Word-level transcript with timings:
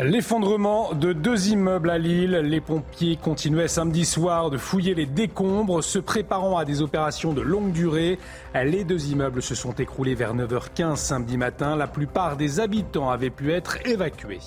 L'effondrement 0.00 0.94
de 0.94 1.12
deux 1.12 1.50
immeubles 1.50 1.90
à 1.90 1.98
Lille. 1.98 2.32
Les 2.42 2.60
pompiers 2.60 3.16
continuaient 3.16 3.68
samedi 3.68 4.04
soir 4.04 4.50
de 4.50 4.58
fouiller 4.58 4.94
les 4.94 5.06
décombres, 5.06 5.84
se 5.84 6.00
préparant 6.00 6.56
à 6.56 6.64
des 6.64 6.82
opérations 6.82 7.32
de 7.32 7.40
longue 7.40 7.70
durée. 7.70 8.18
Les 8.52 8.82
deux 8.82 9.12
immeubles 9.12 9.42
se 9.42 9.54
sont 9.54 9.74
écroulés 9.74 10.16
vers 10.16 10.34
9h15 10.34 10.96
samedi 10.96 11.36
matin. 11.36 11.76
La 11.76 11.86
plupart 11.86 12.36
des 12.36 12.58
habitants 12.58 13.10
avaient 13.10 13.30
pu 13.30 13.52
être 13.52 13.86
évacués. 13.86 14.40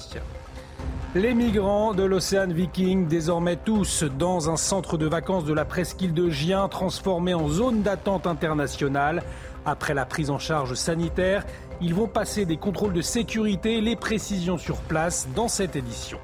Les 1.16 1.34
migrants 1.34 1.94
de 1.94 2.04
l'Océan 2.04 2.48
Viking, 2.48 3.08
désormais 3.08 3.56
tous 3.56 4.04
dans 4.04 4.50
un 4.50 4.58
centre 4.58 4.98
de 4.98 5.06
vacances 5.06 5.46
de 5.46 5.54
la 5.54 5.64
presqu'île 5.64 6.14
de 6.14 6.30
Gien, 6.30 6.68
transformé 6.68 7.34
en 7.34 7.48
zone 7.48 7.84
d'attente 7.84 8.28
internationale. 8.28 9.24
Après 9.66 9.94
la 9.94 10.06
prise 10.06 10.30
en 10.30 10.40
charge 10.40 10.74
sanitaire, 10.74 11.46
ils 11.80 11.94
vont 11.94 12.10
passer 12.10 12.44
des 12.44 12.58
contrôles 12.58 12.92
de 12.92 13.02
sécurité, 13.02 13.80
les 13.80 13.96
précisions 13.96 14.58
sur 14.58 14.76
place 14.82 15.30
dans 15.34 15.48
cette 15.48 15.78
édition. 15.78 16.20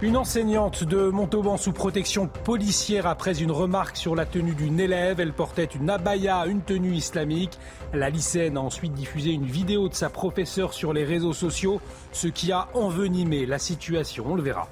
Une 0.00 0.16
enseignante 0.16 0.84
de 0.84 1.08
Montauban 1.08 1.56
sous 1.56 1.72
protection 1.72 2.28
policière 2.28 3.08
après 3.08 3.42
une 3.42 3.50
remarque 3.50 3.96
sur 3.96 4.14
la 4.14 4.26
tenue 4.26 4.54
d'une 4.54 4.78
élève. 4.78 5.18
Elle 5.18 5.32
portait 5.32 5.64
une 5.64 5.90
abaya, 5.90 6.46
une 6.46 6.60
tenue 6.60 6.94
islamique. 6.94 7.58
La 7.92 8.08
lycéenne 8.08 8.58
a 8.58 8.60
ensuite 8.60 8.92
diffusé 8.92 9.32
une 9.32 9.46
vidéo 9.46 9.88
de 9.88 9.94
sa 9.94 10.08
professeure 10.08 10.72
sur 10.72 10.92
les 10.92 11.02
réseaux 11.02 11.32
sociaux, 11.32 11.80
ce 12.12 12.28
qui 12.28 12.52
a 12.52 12.68
envenimé 12.74 13.44
la 13.44 13.58
situation. 13.58 14.24
On 14.28 14.36
le 14.36 14.42
verra. 14.42 14.68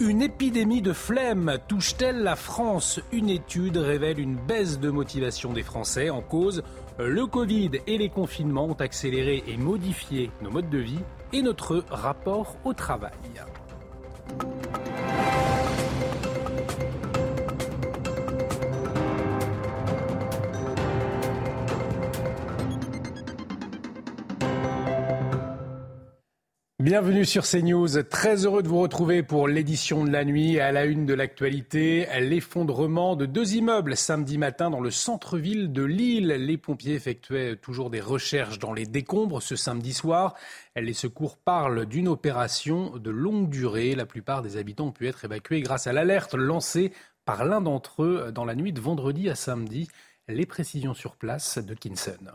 Une 0.00 0.20
épidémie 0.20 0.82
de 0.82 0.92
flemme 0.92 1.58
touche-t-elle 1.68 2.24
la 2.24 2.34
France? 2.34 2.98
Une 3.12 3.30
étude 3.30 3.76
révèle 3.76 4.18
une 4.18 4.34
baisse 4.34 4.80
de 4.80 4.90
motivation 4.90 5.52
des 5.52 5.62
Français 5.62 6.10
en 6.10 6.20
cause. 6.20 6.64
Le 6.98 7.26
Covid 7.26 7.70
et 7.86 7.96
les 7.96 8.08
confinements 8.08 8.64
ont 8.64 8.72
accéléré 8.72 9.44
et 9.46 9.56
modifié 9.56 10.32
nos 10.42 10.50
modes 10.50 10.68
de 10.68 10.78
vie 10.78 10.98
et 11.34 11.42
notre 11.42 11.84
rapport 11.90 12.56
au 12.64 12.72
travail. 12.72 13.10
Bienvenue 26.84 27.24
sur 27.24 27.44
CNews. 27.44 28.02
Très 28.02 28.44
heureux 28.44 28.62
de 28.62 28.68
vous 28.68 28.80
retrouver 28.80 29.22
pour 29.22 29.48
l'édition 29.48 30.04
de 30.04 30.10
la 30.10 30.22
nuit 30.22 30.60
à 30.60 30.70
la 30.70 30.84
une 30.84 31.06
de 31.06 31.14
l'actualité. 31.14 32.06
L'effondrement 32.20 33.16
de 33.16 33.24
deux 33.24 33.54
immeubles 33.54 33.96
samedi 33.96 34.36
matin 34.36 34.68
dans 34.68 34.82
le 34.82 34.90
centre-ville 34.90 35.72
de 35.72 35.82
Lille. 35.82 36.26
Les 36.26 36.58
pompiers 36.58 36.92
effectuaient 36.92 37.56
toujours 37.56 37.88
des 37.88 38.02
recherches 38.02 38.58
dans 38.58 38.74
les 38.74 38.84
décombres 38.84 39.40
ce 39.40 39.56
samedi 39.56 39.94
soir. 39.94 40.34
Les 40.76 40.92
secours 40.92 41.38
parlent 41.38 41.86
d'une 41.86 42.06
opération 42.06 42.98
de 42.98 43.10
longue 43.10 43.48
durée. 43.48 43.94
La 43.94 44.04
plupart 44.04 44.42
des 44.42 44.58
habitants 44.58 44.88
ont 44.88 44.92
pu 44.92 45.08
être 45.08 45.24
évacués 45.24 45.62
grâce 45.62 45.86
à 45.86 45.94
l'alerte 45.94 46.34
lancée 46.34 46.92
par 47.24 47.46
l'un 47.46 47.62
d'entre 47.62 48.02
eux 48.02 48.30
dans 48.30 48.44
la 48.44 48.54
nuit 48.54 48.74
de 48.74 48.80
vendredi 48.82 49.30
à 49.30 49.34
samedi. 49.34 49.88
Les 50.28 50.44
précisions 50.44 50.92
sur 50.92 51.16
place 51.16 51.56
de 51.56 51.72
Kinson. 51.72 52.34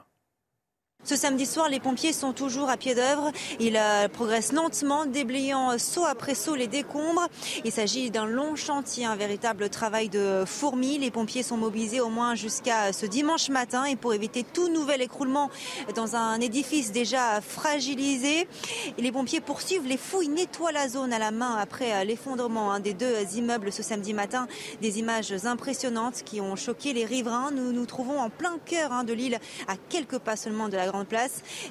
Ce 1.06 1.16
samedi 1.16 1.46
soir, 1.46 1.70
les 1.70 1.80
pompiers 1.80 2.12
sont 2.12 2.34
toujours 2.34 2.70
à 2.70 2.76
pied 2.76 2.94
d'œuvre. 2.94 3.32
Ils 3.62 3.78
euh, 3.78 4.10
progressent 4.10 4.52
lentement, 4.52 5.06
déblayant 5.06 5.78
saut 5.78 6.04
après 6.06 6.36
saut 6.36 6.56
les 6.56 6.68
décombres. 6.68 7.26
Il 7.64 7.72
s'agit 7.72 8.12
d'un 8.12 8.26
long 8.26 8.58
chantier, 8.58 9.06
un 9.06 9.16
véritable 9.16 9.70
travail 9.70 10.10
de 10.10 10.44
fourmi. 10.46 10.98
Les 10.98 11.10
pompiers 11.10 11.42
sont 11.42 11.56
mobilisés 11.56 12.02
au 12.02 12.10
moins 12.10 12.36
jusqu'à 12.36 12.92
ce 12.92 13.06
dimanche 13.06 13.48
matin 13.48 13.86
et 13.86 13.96
pour 13.96 14.14
éviter 14.14 14.44
tout 14.44 14.68
nouvel 14.68 15.02
écroulement 15.02 15.50
dans 15.96 16.18
un 16.18 16.42
édifice 16.42 16.92
déjà 16.92 17.40
fragilisé. 17.40 18.50
les 18.98 19.12
pompiers 19.14 19.40
poursuivent 19.40 19.88
les 19.88 19.98
fouilles, 19.98 20.28
nettoient 20.28 20.74
la 20.74 20.90
zone 20.90 21.14
à 21.14 21.18
la 21.18 21.32
main 21.32 21.56
après 21.56 22.04
l'effondrement 22.04 22.78
des 22.80 22.94
deux 22.94 23.16
immeubles 23.36 23.72
ce 23.72 23.84
samedi 23.84 24.14
matin. 24.14 24.48
Des 24.82 25.00
images 25.00 25.34
impressionnantes 25.46 26.24
qui 26.26 26.42
ont 26.42 26.58
choqué 26.58 26.92
les 26.92 27.06
riverains. 27.06 27.52
Nous 27.52 27.72
nous 27.72 27.86
trouvons 27.86 28.20
en 28.20 28.30
plein 28.30 28.58
cœur 28.66 28.92
hein, 28.92 29.06
de 29.06 29.14
l'île, 29.14 29.40
à 29.70 29.76
quelques 29.88 30.20
pas 30.20 30.36
seulement 30.36 30.68
de 30.68 30.76
la 30.76 30.89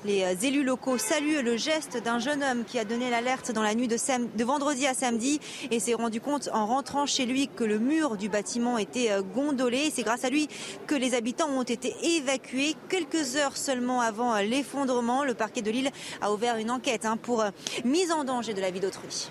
Les 0.05 0.25
euh, 0.25 0.35
élus 0.43 0.65
locaux 0.65 0.99
saluent 0.99 1.43
le 1.43 1.57
geste 1.57 2.03
d'un 2.03 2.19
jeune 2.19 2.43
homme 2.43 2.65
qui 2.65 2.79
a 2.79 2.85
donné 2.85 3.11
l'alerte 3.11 3.53
dans 3.53 3.63
la 3.63 3.75
nuit 3.75 3.89
de, 3.89 3.97
de 3.97 4.45
vendredi 4.45 4.87
à 4.87 4.95
samedi 4.95 5.41
et 5.71 5.81
s'est 5.81 5.95
rendu 5.95 6.21
compte 6.21 6.49
en 6.53 6.67
rentrant 6.67 7.07
chez 7.07 7.27
lui 7.27 7.49
que 7.49 7.65
le 7.65 7.79
mur 7.79 8.17
du 8.17 8.29
bâtiment 8.29 8.79
était 8.79 9.11
euh, 9.11 9.23
gondolé. 9.23 9.91
C'est 9.93 10.03
grâce 10.03 10.25
à 10.25 10.31
lui 10.31 10.49
que 10.87 10.95
les 10.95 11.15
habitants 11.15 11.49
ont 11.49 11.63
été 11.63 11.95
évacués 12.17 12.75
quelques 12.89 13.37
heures 13.37 13.57
seulement 13.57 14.01
avant 14.01 14.35
euh, 14.35 14.43
l'effondrement. 14.43 15.25
Le 15.25 15.35
parquet 15.35 15.63
de 15.63 15.71
Lille 15.71 15.91
a 16.21 16.33
ouvert 16.33 16.57
une 16.57 16.71
enquête 16.71 17.05
hein, 17.05 17.17
pour 17.17 17.45
mise 17.85 18.13
en 18.13 18.25
danger 18.25 18.55
de 18.55 18.61
la 18.61 18.71
vie 18.71 18.81
d'autrui. 18.81 19.31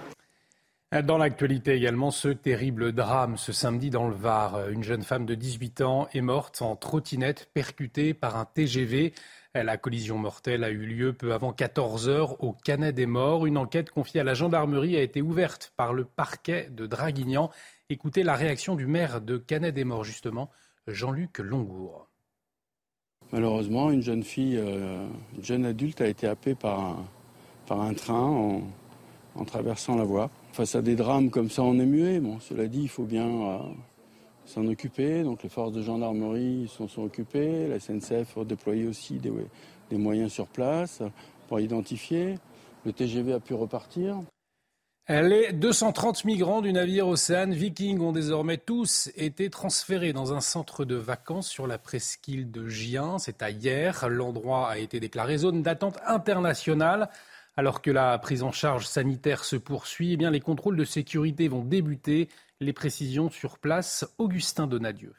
Dans 1.03 1.17
l'actualité 1.17 1.73
également, 1.73 2.11
ce 2.11 2.29
terrible 2.29 2.93
drame 2.93 3.35
ce 3.35 3.51
samedi 3.51 3.89
dans 3.89 4.07
le 4.07 4.15
Var. 4.15 4.69
Une 4.69 4.83
jeune 4.83 5.03
femme 5.03 5.25
de 5.25 5.35
18 5.35 5.81
ans 5.81 6.07
est 6.13 6.21
morte 6.21 6.61
en 6.61 6.77
trottinette 6.77 7.49
percutée 7.53 8.13
par 8.13 8.37
un 8.37 8.45
TGV. 8.45 9.13
La 9.63 9.77
collision 9.77 10.17
mortelle 10.17 10.63
a 10.63 10.69
eu 10.69 10.85
lieu 10.85 11.13
peu 11.13 11.33
avant 11.33 11.51
14 11.51 12.09
heures 12.09 12.43
au 12.43 12.53
Canet 12.53 12.93
des 12.93 13.05
Morts. 13.07 13.47
Une 13.47 13.57
enquête 13.57 13.89
confiée 13.89 14.21
à 14.21 14.23
la 14.23 14.35
gendarmerie 14.35 14.95
a 14.95 15.01
été 15.01 15.21
ouverte 15.21 15.73
par 15.75 15.93
le 15.93 16.05
parquet 16.05 16.69
de 16.69 16.85
Draguignan. 16.85 17.49
Écoutez 17.89 18.23
la 18.23 18.35
réaction 18.35 18.75
du 18.75 18.85
maire 18.85 19.19
de 19.19 19.37
Canet 19.37 19.73
des 19.73 19.83
Morts, 19.83 20.03
justement, 20.03 20.51
Jean-Luc 20.87 21.39
Longour. 21.39 22.07
Malheureusement, 23.31 23.89
une 23.89 24.03
jeune 24.03 24.23
fille, 24.23 24.57
euh, 24.57 25.07
une 25.35 25.43
jeune 25.43 25.65
adulte 25.65 26.01
a 26.01 26.07
été 26.07 26.27
happée 26.27 26.55
par 26.55 26.97
un, 27.69 27.93
train 27.93 28.61
en, 29.35 29.45
traversant 29.45 29.95
la 29.95 30.03
voie. 30.03 30.29
Face 30.53 30.75
à 30.75 30.81
des 30.81 30.95
drames 30.95 31.29
comme 31.29 31.49
ça, 31.49 31.63
on 31.63 31.79
est 31.79 31.85
muet. 31.85 32.21
Cela 32.41 32.67
dit, 32.67 32.83
il 32.83 32.89
faut 32.89 33.05
bien 33.05 33.27
euh, 33.27 33.57
s'en 34.47 34.65
occuper. 34.67 35.23
Donc 35.23 35.43
les 35.43 35.49
forces 35.49 35.73
de 35.73 35.81
gendarmerie 35.81 36.71
s'en 36.75 36.87
sont 36.87 37.03
occupées. 37.03 37.67
La 37.67 37.79
SNCF 37.79 38.37
a 38.37 38.43
déployé 38.43 38.87
aussi 38.87 39.19
des, 39.19 39.97
moyens 39.97 40.31
sur 40.31 40.47
place 40.47 41.01
pour 41.47 41.59
identifier. 41.59 42.35
Le 42.85 42.93
TGV 42.93 43.33
a 43.33 43.39
pu 43.39 43.53
repartir. 43.53 44.19
Les 45.09 45.53
230 45.53 46.25
migrants 46.25 46.61
du 46.61 46.73
navire 46.73 47.07
Océane 47.07 47.53
Viking 47.53 48.01
ont 48.01 48.11
désormais 48.11 48.57
tous 48.57 49.09
été 49.15 49.49
transférés 49.49 50.11
dans 50.11 50.33
un 50.33 50.41
centre 50.41 50.83
de 50.83 50.95
vacances 50.95 51.47
sur 51.47 51.65
la 51.65 51.77
presqu'île 51.77 52.51
de 52.51 52.67
Gien. 52.67 53.17
C'est 53.17 53.41
à 53.41 53.49
hier. 53.49 54.09
L'endroit 54.09 54.69
a 54.69 54.77
été 54.77 54.99
déclaré 54.99 55.37
zone 55.37 55.61
d'attente 55.61 55.97
internationale. 56.05 57.09
Alors 57.55 57.81
que 57.81 57.89
la 57.89 58.19
prise 58.19 58.43
en 58.43 58.51
charge 58.51 58.85
sanitaire 58.85 59.43
se 59.43 59.55
poursuit, 59.55 60.13
eh 60.13 60.17
bien 60.17 60.29
les 60.29 60.41
contrôles 60.41 60.77
de 60.77 60.85
sécurité 60.85 61.47
vont 61.47 61.63
débuter. 61.63 62.27
Les 62.59 62.73
précisions 62.73 63.29
sur 63.29 63.59
place, 63.59 64.03
Augustin 64.17 64.65
Donadieu. 64.65 65.13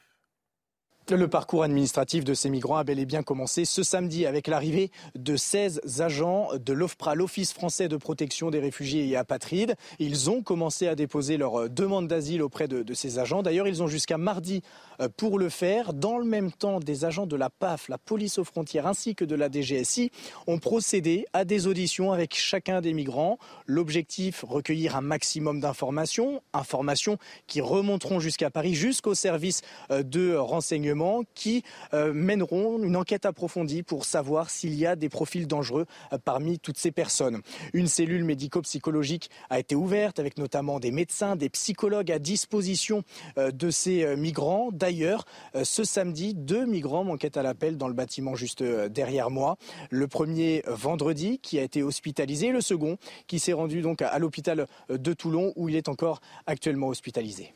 Le 1.11 1.27
parcours 1.27 1.63
administratif 1.63 2.23
de 2.23 2.35
ces 2.35 2.51
migrants 2.51 2.77
a 2.77 2.85
bel 2.85 2.99
et 2.99 3.07
bien 3.07 3.23
commencé 3.23 3.65
ce 3.65 3.83
samedi 3.83 4.27
avec 4.27 4.47
l'arrivée 4.47 4.91
de 5.15 5.37
16 5.37 6.01
agents 6.01 6.51
de 6.63 6.73
l'OFPRA, 6.75 7.15
l'Office 7.15 7.55
français 7.55 7.89
de 7.89 7.97
protection 7.97 8.51
des 8.51 8.59
réfugiés 8.59 9.09
et 9.09 9.17
apatrides. 9.17 9.75
Ils 10.01 10.29
ont 10.29 10.43
commencé 10.43 10.87
à 10.87 10.95
déposer 10.95 11.39
leur 11.39 11.71
demande 11.71 12.09
d'asile 12.09 12.43
auprès 12.43 12.69
de, 12.69 12.83
de, 12.83 12.95
ces 12.95 13.19
agents. 13.19 13.43
D'ailleurs, 13.43 13.67
ils 13.67 13.83
ont 13.83 13.87
jusqu'à 13.87 14.19
mardi 14.19 14.63
euh, 15.01 15.09
pour 15.17 15.39
le 15.39 15.49
faire. 15.49 15.95
Dans 15.95 16.19
le 16.19 16.27
même 16.27 16.53
temps, 16.53 16.79
des 16.79 17.07
agents 17.07 17.27
de 17.27 17.37
la 17.37 17.49
PAF, 17.49 17.89
la 17.89 17.97
police 17.97 18.37
aux 18.37 18.45
frontières, 18.45 18.87
ainsi 18.87 19.15
que 19.15 19.25
de 19.25 19.35
la 19.35 19.51
DGSI 19.51 20.11
ont 20.47 20.59
procédé 20.59 21.25
à 21.33 21.47
des 21.47 21.67
auditions 21.67 22.13
avec 22.13 22.35
chacun 22.35 22.83
des 22.83 22.93
migrants. 22.93 23.39
L'objectif, 23.65 24.45
recueillir 24.47 24.95
un 24.95 25.01
maximum 25.01 25.61
d'informations, 25.61 26.43
informations 26.53 27.17
qui 27.47 27.63
remonteront 27.63 28.21
jusqu'à 28.21 28.51
Paris, 28.51 28.75
jusqu'au 28.75 29.15
service 29.15 29.63
euh, 29.91 30.03
de 30.03 30.35
renseignement 30.35 30.98
qui 31.35 31.63
mèneront 31.93 32.83
une 32.83 32.97
enquête 32.97 33.27
approfondie 33.27 33.83
pour 33.83 34.05
savoir 34.05 34.51
s'il 34.51 34.75
y 34.75 34.87
a 34.87 34.97
des 34.97 35.09
profils 35.09 35.47
dangereux 35.47 35.87
parmi 36.25 36.59
toutes 36.59 36.79
ces 36.79 36.91
personnes. 36.91 37.41
Une 37.73 37.87
cellule 37.87 38.25
médico-psychologique 38.25 39.31
a 39.51 39.59
été 39.59 39.75
ouverte 39.75 40.19
avec 40.19 40.39
notamment 40.39 40.81
des 40.81 40.91
médecins, 40.91 41.37
des 41.37 41.49
psychologues 41.49 42.11
à 42.11 42.19
disposition 42.19 43.03
de 43.37 43.71
ces 43.71 44.17
migrants. 44.17 44.71
D'ailleurs, 44.73 45.25
ce 45.63 45.85
samedi, 45.85 46.35
deux 46.35 46.67
migrants 46.67 47.05
manquaient 47.05 47.39
à 47.39 47.43
l'appel 47.43 47.77
dans 47.77 47.89
le 47.89 47.95
bâtiment 47.95 48.35
juste 48.35 48.63
derrière 48.63 49.31
moi. 49.31 49.57
Le 49.91 50.09
premier 50.09 50.63
vendredi 50.67 51.39
qui 51.39 51.59
a 51.59 51.63
été 51.63 51.83
hospitalisé, 51.83 52.51
le 52.51 52.61
second 52.61 52.99
qui 53.27 53.39
s'est 53.39 53.53
rendu 53.53 53.83
donc 53.83 54.03
à 54.03 54.19
l'hôpital 54.19 54.67
de 54.89 55.13
Toulon 55.13 55.53
où 55.57 55.69
il 55.69 55.77
est 55.77 55.89
encore 55.89 56.21
actuellement 56.47 56.89
hospitalisé. 56.89 57.55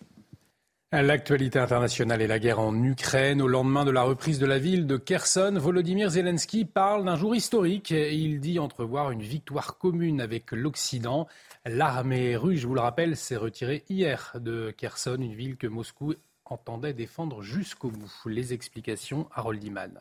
L'actualité 0.95 1.59
internationale 1.59 2.21
et 2.21 2.27
la 2.27 2.39
guerre 2.39 2.61
en 2.61 2.75
Ukraine. 2.85 3.41
Au 3.41 3.49
lendemain 3.49 3.87
de 3.87 3.91
la 3.91 4.03
reprise 4.03 4.39
de 4.39 4.45
la 4.45 4.59
ville 4.59 4.87
de 4.87 4.99
Kherson, 4.99 5.55
Volodymyr 5.57 6.11
Zelensky 6.11 6.67
parle 6.67 7.07
d'un 7.07 7.17
jour 7.17 7.35
historique 7.35 7.93
et 7.93 8.15
il 8.15 8.41
dit 8.41 8.59
entrevoir 8.59 9.11
une 9.11 9.23
victoire 9.23 9.79
commune 9.79 10.21
avec 10.21 10.53
l'Occident. 10.53 11.29
L'armée 11.65 12.37
russe, 12.37 12.61
je 12.61 12.67
vous 12.67 12.75
le 12.75 12.83
rappelle, 12.83 13.17
s'est 13.17 13.39
retirée 13.39 13.85
hier 13.89 14.33
de 14.39 14.71
Kherson, 14.77 15.17
une 15.19 15.33
ville 15.33 15.57
que 15.57 15.67
Moscou 15.67 16.13
entendait 16.45 16.93
défendre 16.93 17.41
jusqu'au 17.41 17.89
bout. 17.89 18.13
Les 18.27 18.53
explications, 18.53 19.29
Harold 19.33 19.65
Iman. 19.65 19.99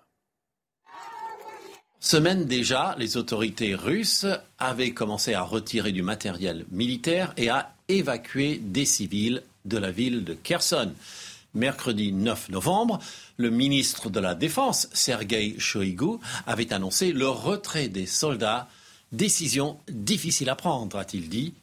Semaine 2.01 2.43
déjà, 2.43 2.95
les 2.97 3.15
autorités 3.15 3.75
russes 3.75 4.25
avaient 4.59 4.91
commencé 4.91 5.35
à 5.35 5.43
retirer 5.43 5.93
du 5.93 6.01
matériel 6.01 6.65
militaire 6.69 7.33
et 7.37 7.49
à 7.49 7.75
évacuer 7.87 8.57
des 8.57 8.85
civils 8.85 9.41
de 9.65 9.77
la 9.77 9.91
ville 9.91 10.23
de 10.23 10.33
Kherson. 10.33 10.93
Mercredi 11.53 12.13
9 12.13 12.49
novembre, 12.49 12.99
le 13.37 13.49
ministre 13.49 14.09
de 14.09 14.21
la 14.21 14.35
Défense, 14.35 14.87
Sergei 14.93 15.55
Shoigu, 15.57 16.17
avait 16.47 16.71
annoncé 16.71 17.11
le 17.11 17.27
retrait 17.27 17.89
des 17.89 18.05
soldats. 18.05 18.69
Décision 19.11 19.77
difficile 19.89 20.49
à 20.49 20.55
prendre, 20.55 20.97
a-t-il 20.97 21.27
dit. 21.27 21.53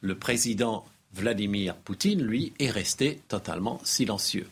Le 0.00 0.16
président 0.16 0.84
Vladimir 1.14 1.76
Poutine, 1.76 2.22
lui, 2.22 2.52
est 2.58 2.70
resté 2.70 3.22
totalement 3.28 3.80
silencieux. 3.84 4.48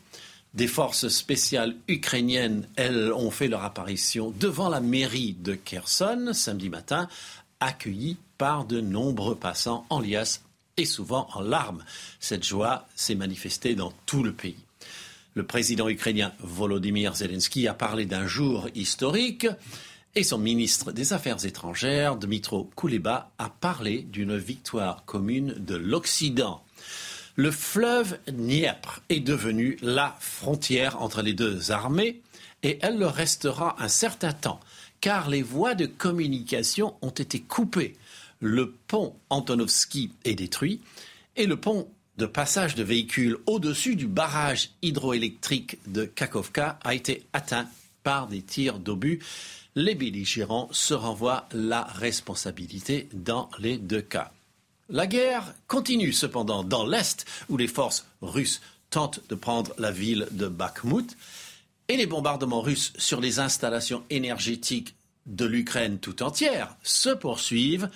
Des 0.54 0.68
forces 0.68 1.08
spéciales 1.08 1.76
ukrainiennes, 1.88 2.66
elles, 2.76 3.12
ont 3.12 3.30
fait 3.30 3.48
leur 3.48 3.64
apparition 3.64 4.32
devant 4.38 4.68
la 4.68 4.80
mairie 4.80 5.36
de 5.38 5.54
Kherson 5.54 6.30
samedi 6.32 6.70
matin, 6.70 7.08
accueillies 7.60 8.16
par 8.38 8.64
de 8.64 8.80
nombreux 8.80 9.36
passants 9.36 9.84
en 9.90 10.00
liesse 10.00 10.42
et 10.76 10.84
souvent 10.84 11.28
en 11.34 11.40
larmes. 11.40 11.84
Cette 12.20 12.44
joie 12.44 12.86
s'est 12.94 13.14
manifestée 13.14 13.74
dans 13.74 13.92
tout 14.06 14.22
le 14.22 14.32
pays. 14.32 14.56
Le 15.34 15.44
président 15.44 15.88
ukrainien 15.88 16.32
Volodymyr 16.40 17.14
Zelensky 17.14 17.68
a 17.68 17.74
parlé 17.74 18.06
d'un 18.06 18.26
jour 18.26 18.68
historique 18.74 19.46
et 20.14 20.22
son 20.22 20.38
ministre 20.38 20.92
des 20.92 21.12
Affaires 21.12 21.44
étrangères, 21.44 22.16
Dmitro 22.16 22.70
Kuleba, 22.74 23.30
a 23.38 23.50
parlé 23.50 24.00
d'une 24.00 24.36
victoire 24.36 25.04
commune 25.04 25.54
de 25.58 25.76
l'Occident. 25.76 26.64
Le 27.34 27.50
fleuve 27.50 28.18
Dniepr 28.26 29.02
est 29.10 29.20
devenu 29.20 29.76
la 29.82 30.16
frontière 30.20 31.02
entre 31.02 31.20
les 31.20 31.34
deux 31.34 31.70
armées 31.70 32.22
et 32.62 32.78
elle 32.80 32.98
le 32.98 33.06
restera 33.06 33.76
un 33.78 33.88
certain 33.88 34.32
temps 34.32 34.60
car 35.02 35.28
les 35.28 35.42
voies 35.42 35.74
de 35.74 35.84
communication 35.84 36.94
ont 37.02 37.10
été 37.10 37.40
coupées. 37.40 37.94
Le 38.40 38.72
pont 38.86 39.14
Antonovski 39.30 40.10
est 40.24 40.34
détruit 40.34 40.80
et 41.36 41.46
le 41.46 41.56
pont 41.56 41.88
de 42.16 42.26
passage 42.26 42.74
de 42.74 42.82
véhicules 42.82 43.36
au-dessus 43.46 43.96
du 43.96 44.06
barrage 44.06 44.70
hydroélectrique 44.82 45.78
de 45.86 46.04
Kakovka 46.04 46.78
a 46.82 46.94
été 46.94 47.26
atteint 47.32 47.68
par 48.02 48.26
des 48.26 48.42
tirs 48.42 48.78
d'obus. 48.78 49.20
Les 49.74 49.94
belligérants 49.94 50.68
se 50.72 50.94
renvoient 50.94 51.48
la 51.52 51.82
responsabilité 51.82 53.08
dans 53.12 53.50
les 53.58 53.76
deux 53.76 54.00
cas. 54.00 54.32
La 54.88 55.06
guerre 55.06 55.54
continue 55.66 56.12
cependant 56.12 56.62
dans 56.62 56.86
l'Est, 56.86 57.26
où 57.48 57.56
les 57.56 57.66
forces 57.66 58.06
russes 58.22 58.60
tentent 58.88 59.20
de 59.28 59.34
prendre 59.34 59.74
la 59.78 59.90
ville 59.90 60.28
de 60.30 60.46
Bakhmut, 60.46 61.16
et 61.88 61.96
les 61.96 62.06
bombardements 62.06 62.60
russes 62.60 62.92
sur 62.96 63.20
les 63.20 63.38
installations 63.40 64.04
énergétiques 64.10 64.94
de 65.26 65.44
l'Ukraine 65.44 65.98
tout 65.98 66.22
entière 66.22 66.76
se 66.82 67.10
poursuivent. 67.10 67.90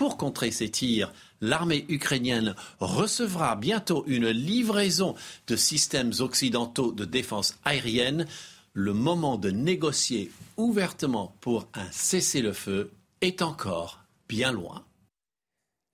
Pour 0.00 0.16
contrer 0.16 0.50
ces 0.50 0.70
tirs, 0.70 1.12
l'armée 1.42 1.84
ukrainienne 1.90 2.54
recevra 2.78 3.54
bientôt 3.54 4.02
une 4.06 4.30
livraison 4.30 5.14
de 5.46 5.56
systèmes 5.56 6.12
occidentaux 6.20 6.90
de 6.90 7.04
défense 7.04 7.58
aérienne. 7.66 8.26
Le 8.72 8.94
moment 8.94 9.36
de 9.36 9.50
négocier 9.50 10.32
ouvertement 10.56 11.36
pour 11.42 11.68
un 11.74 11.84
cessez-le-feu 11.90 12.92
est 13.20 13.42
encore 13.42 14.00
bien 14.26 14.52
loin. 14.52 14.86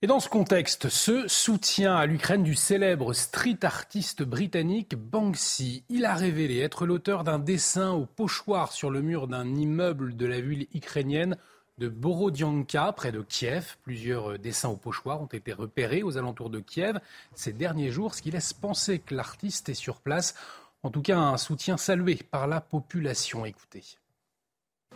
Et 0.01 0.07
dans 0.07 0.21
ce 0.21 0.29
contexte, 0.29 0.87
ce 0.87 1.27
soutien 1.27 1.93
à 1.93 2.05
l'Ukraine 2.05 2.43
du 2.43 2.55
célèbre 2.55 3.11
street 3.11 3.59
artiste 3.63 4.23
britannique 4.23 4.95
Banksy, 4.95 5.83
il 5.89 6.05
a 6.05 6.15
révélé 6.15 6.59
être 6.59 6.85
l'auteur 6.85 7.25
d'un 7.25 7.39
dessin 7.39 7.91
au 7.91 8.05
pochoir 8.05 8.71
sur 8.71 8.89
le 8.89 9.01
mur 9.01 9.27
d'un 9.27 9.53
immeuble 9.53 10.15
de 10.15 10.25
la 10.25 10.39
ville 10.39 10.67
ukrainienne 10.73 11.35
de 11.77 11.87
Borodianka, 11.87 12.91
près 12.93 13.11
de 13.11 13.21
Kiev. 13.21 13.77
Plusieurs 13.83 14.39
dessins 14.39 14.69
au 14.69 14.77
pochoir 14.77 15.21
ont 15.21 15.27
été 15.27 15.53
repérés 15.53 16.03
aux 16.03 16.17
alentours 16.17 16.49
de 16.49 16.59
Kiev 16.59 16.99
ces 17.35 17.53
derniers 17.53 17.91
jours, 17.91 18.15
ce 18.15 18.21
qui 18.21 18.31
laisse 18.31 18.53
penser 18.53 18.99
que 18.99 19.15
l'artiste 19.15 19.69
est 19.69 19.73
sur 19.73 20.01
place. 20.01 20.35
En 20.83 20.89
tout 20.89 21.01
cas, 21.01 21.17
un 21.17 21.37
soutien 21.37 21.77
salué 21.77 22.15
par 22.15 22.47
la 22.47 22.61
population. 22.61 23.45
Écoutez. 23.45 23.83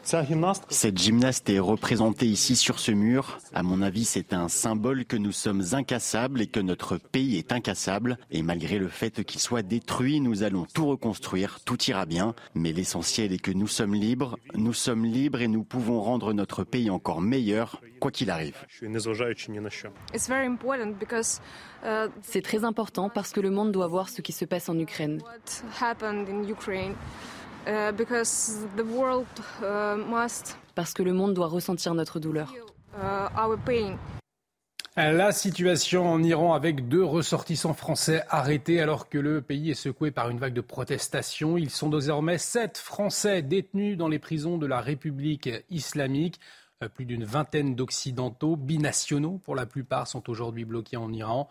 Cette 0.03 0.97
gymnaste 0.97 1.49
est 1.49 1.59
représentée 1.59 2.25
ici 2.25 2.55
sur 2.55 2.79
ce 2.79 2.91
mur. 2.91 3.39
À 3.53 3.63
mon 3.63 3.81
avis, 3.81 4.05
c'est 4.05 4.33
un 4.33 4.47
symbole 4.49 5.05
que 5.05 5.15
nous 5.15 5.31
sommes 5.31 5.63
incassables 5.73 6.41
et 6.41 6.47
que 6.47 6.59
notre 6.59 6.97
pays 6.97 7.37
est 7.37 7.51
incassable. 7.51 8.17
Et 8.31 8.41
malgré 8.41 8.79
le 8.79 8.87
fait 8.87 9.23
qu'il 9.23 9.39
soit 9.39 9.61
détruit, 9.61 10.19
nous 10.19 10.43
allons 10.43 10.65
tout 10.73 10.87
reconstruire, 10.87 11.59
tout 11.65 11.81
ira 11.83 12.05
bien. 12.05 12.33
Mais 12.55 12.73
l'essentiel 12.73 13.31
est 13.31 13.41
que 13.41 13.51
nous 13.51 13.67
sommes 13.67 13.93
libres, 13.93 14.37
nous 14.55 14.73
sommes 14.73 15.05
libres 15.05 15.41
et 15.41 15.47
nous 15.47 15.63
pouvons 15.63 16.01
rendre 16.01 16.33
notre 16.33 16.63
pays 16.63 16.89
encore 16.89 17.21
meilleur, 17.21 17.81
quoi 17.99 18.11
qu'il 18.11 18.31
arrive. 18.31 18.57
C'est 22.21 22.41
très 22.41 22.63
important 22.63 23.09
parce 23.09 23.31
que 23.31 23.39
le 23.39 23.49
monde 23.51 23.71
doit 23.71 23.87
voir 23.87 24.09
ce 24.09 24.21
qui 24.21 24.31
se 24.31 24.45
passe 24.45 24.67
en 24.67 24.77
Ukraine. 24.79 25.21
Uh, 27.67 27.91
uh, 27.91 28.03
Parce 30.73 30.93
que 30.93 31.03
le 31.03 31.13
monde 31.13 31.33
doit 31.33 31.47
ressentir 31.47 31.93
notre 31.93 32.19
douleur. 32.19 32.53
Uh, 32.95 33.27
La 34.95 35.31
situation 35.31 36.11
en 36.11 36.23
Iran 36.23 36.53
avec 36.53 36.87
deux 36.87 37.03
ressortissants 37.03 37.73
français 37.73 38.23
arrêtés 38.29 38.81
alors 38.81 39.09
que 39.09 39.17
le 39.17 39.41
pays 39.41 39.69
est 39.69 39.75
secoué 39.75 40.11
par 40.11 40.29
une 40.29 40.39
vague 40.39 40.53
de 40.53 40.61
protestations. 40.61 41.57
Ils 41.57 41.69
sont 41.69 41.89
désormais 41.89 42.37
sept 42.39 42.77
Français 42.77 43.41
détenus 43.43 43.97
dans 43.97 44.07
les 44.07 44.19
prisons 44.19 44.57
de 44.57 44.65
la 44.65 44.81
République 44.81 45.49
islamique. 45.69 46.39
Euh, 46.83 46.89
plus 46.89 47.05
d'une 47.05 47.25
vingtaine 47.25 47.75
d'Occidentaux, 47.75 48.55
binationaux 48.55 49.39
pour 49.43 49.55
la 49.55 49.67
plupart, 49.67 50.07
sont 50.07 50.29
aujourd'hui 50.29 50.65
bloqués 50.65 50.97
en 50.97 51.13
Iran 51.13 51.47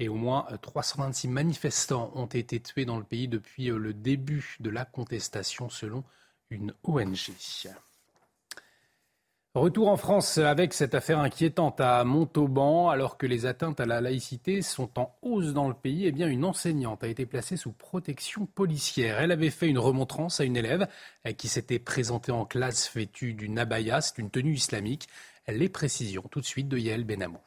et 0.00 0.08
au 0.08 0.14
moins 0.14 0.46
326 0.62 1.28
euh, 1.28 1.30
manifestants 1.30 2.10
ont 2.14 2.26
été 2.26 2.58
tués 2.58 2.86
dans 2.86 2.96
le 2.96 3.04
pays 3.04 3.28
depuis 3.28 3.70
euh, 3.70 3.78
le 3.78 3.92
début 3.92 4.56
de 4.58 4.70
la 4.70 4.84
contestation 4.84 5.68
selon 5.68 6.02
une 6.48 6.74
ONG. 6.82 7.30
Retour 9.54 9.88
en 9.88 9.96
France 9.96 10.38
avec 10.38 10.72
cette 10.72 10.94
affaire 10.94 11.18
inquiétante 11.18 11.80
à 11.80 12.02
Montauban, 12.04 12.88
alors 12.88 13.18
que 13.18 13.26
les 13.26 13.46
atteintes 13.46 13.80
à 13.80 13.86
la 13.86 14.00
laïcité 14.00 14.62
sont 14.62 14.98
en 14.98 15.16
hausse 15.22 15.52
dans 15.52 15.68
le 15.68 15.74
pays. 15.74 16.06
Eh 16.06 16.12
bien, 16.12 16.28
une 16.28 16.44
enseignante 16.44 17.04
a 17.04 17.08
été 17.08 17.26
placée 17.26 17.56
sous 17.56 17.72
protection 17.72 18.46
policière. 18.46 19.20
Elle 19.20 19.32
avait 19.32 19.50
fait 19.50 19.68
une 19.68 19.78
remontrance 19.78 20.40
à 20.40 20.44
une 20.44 20.56
élève 20.56 20.88
euh, 21.26 21.32
qui 21.32 21.48
s'était 21.48 21.78
présentée 21.78 22.32
en 22.32 22.46
classe 22.46 22.90
vêtue 22.94 23.34
d'une 23.34 23.58
abaya, 23.58 24.00
c'est 24.00 24.18
une 24.18 24.30
tenue 24.30 24.54
islamique. 24.54 25.08
Les 25.46 25.68
précisions 25.68 26.22
tout 26.30 26.40
de 26.40 26.46
suite 26.46 26.68
de 26.68 26.78
Yael 26.78 27.04
Benamou. 27.04 27.40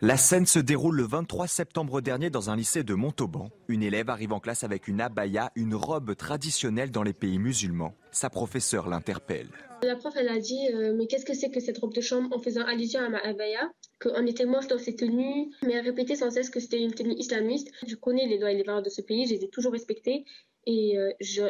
La 0.00 0.16
scène 0.16 0.46
se 0.46 0.60
déroule 0.60 0.94
le 0.94 1.02
23 1.02 1.48
septembre 1.48 2.00
dernier 2.00 2.30
dans 2.30 2.50
un 2.50 2.56
lycée 2.56 2.84
de 2.84 2.94
Montauban. 2.94 3.50
Une 3.66 3.82
élève 3.82 4.10
arrive 4.10 4.32
en 4.32 4.38
classe 4.38 4.62
avec 4.62 4.86
une 4.86 5.00
abaya, 5.00 5.50
une 5.56 5.74
robe 5.74 6.14
traditionnelle 6.14 6.92
dans 6.92 7.02
les 7.02 7.12
pays 7.12 7.40
musulmans. 7.40 7.96
Sa 8.12 8.30
professeure 8.30 8.88
l'interpelle. 8.88 9.48
La 9.82 9.96
prof, 9.96 10.14
elle 10.16 10.28
a 10.28 10.38
dit 10.38 10.68
euh, 10.72 10.94
Mais 10.96 11.08
qu'est-ce 11.08 11.24
que 11.24 11.34
c'est 11.34 11.50
que 11.50 11.58
cette 11.58 11.78
robe 11.78 11.94
de 11.94 12.00
chambre? 12.00 12.28
En 12.30 12.38
faisant 12.38 12.64
allusion 12.64 13.00
à 13.00 13.08
ma 13.08 13.18
abaya 13.18 13.72
Qu'on 14.00 14.24
était 14.24 14.46
moche 14.46 14.68
dans 14.68 14.78
ces 14.78 14.94
tenues. 14.94 15.50
Mais 15.66 15.72
elle 15.72 15.84
répétait 15.84 16.14
sans 16.14 16.30
cesse 16.30 16.48
que 16.48 16.60
c'était 16.60 16.80
une 16.80 16.94
tenue 16.94 17.14
islamiste. 17.14 17.72
Je 17.84 17.96
connais 17.96 18.28
les 18.28 18.38
lois 18.38 18.52
et 18.52 18.56
les 18.56 18.62
valeurs 18.62 18.82
de 18.82 18.90
ce 18.90 19.02
pays, 19.02 19.26
je 19.26 19.34
les 19.34 19.42
ai 19.42 19.48
toujours 19.48 19.72
respectées. 19.72 20.24
Et 20.64 20.96
euh, 20.96 21.10
je, 21.20 21.42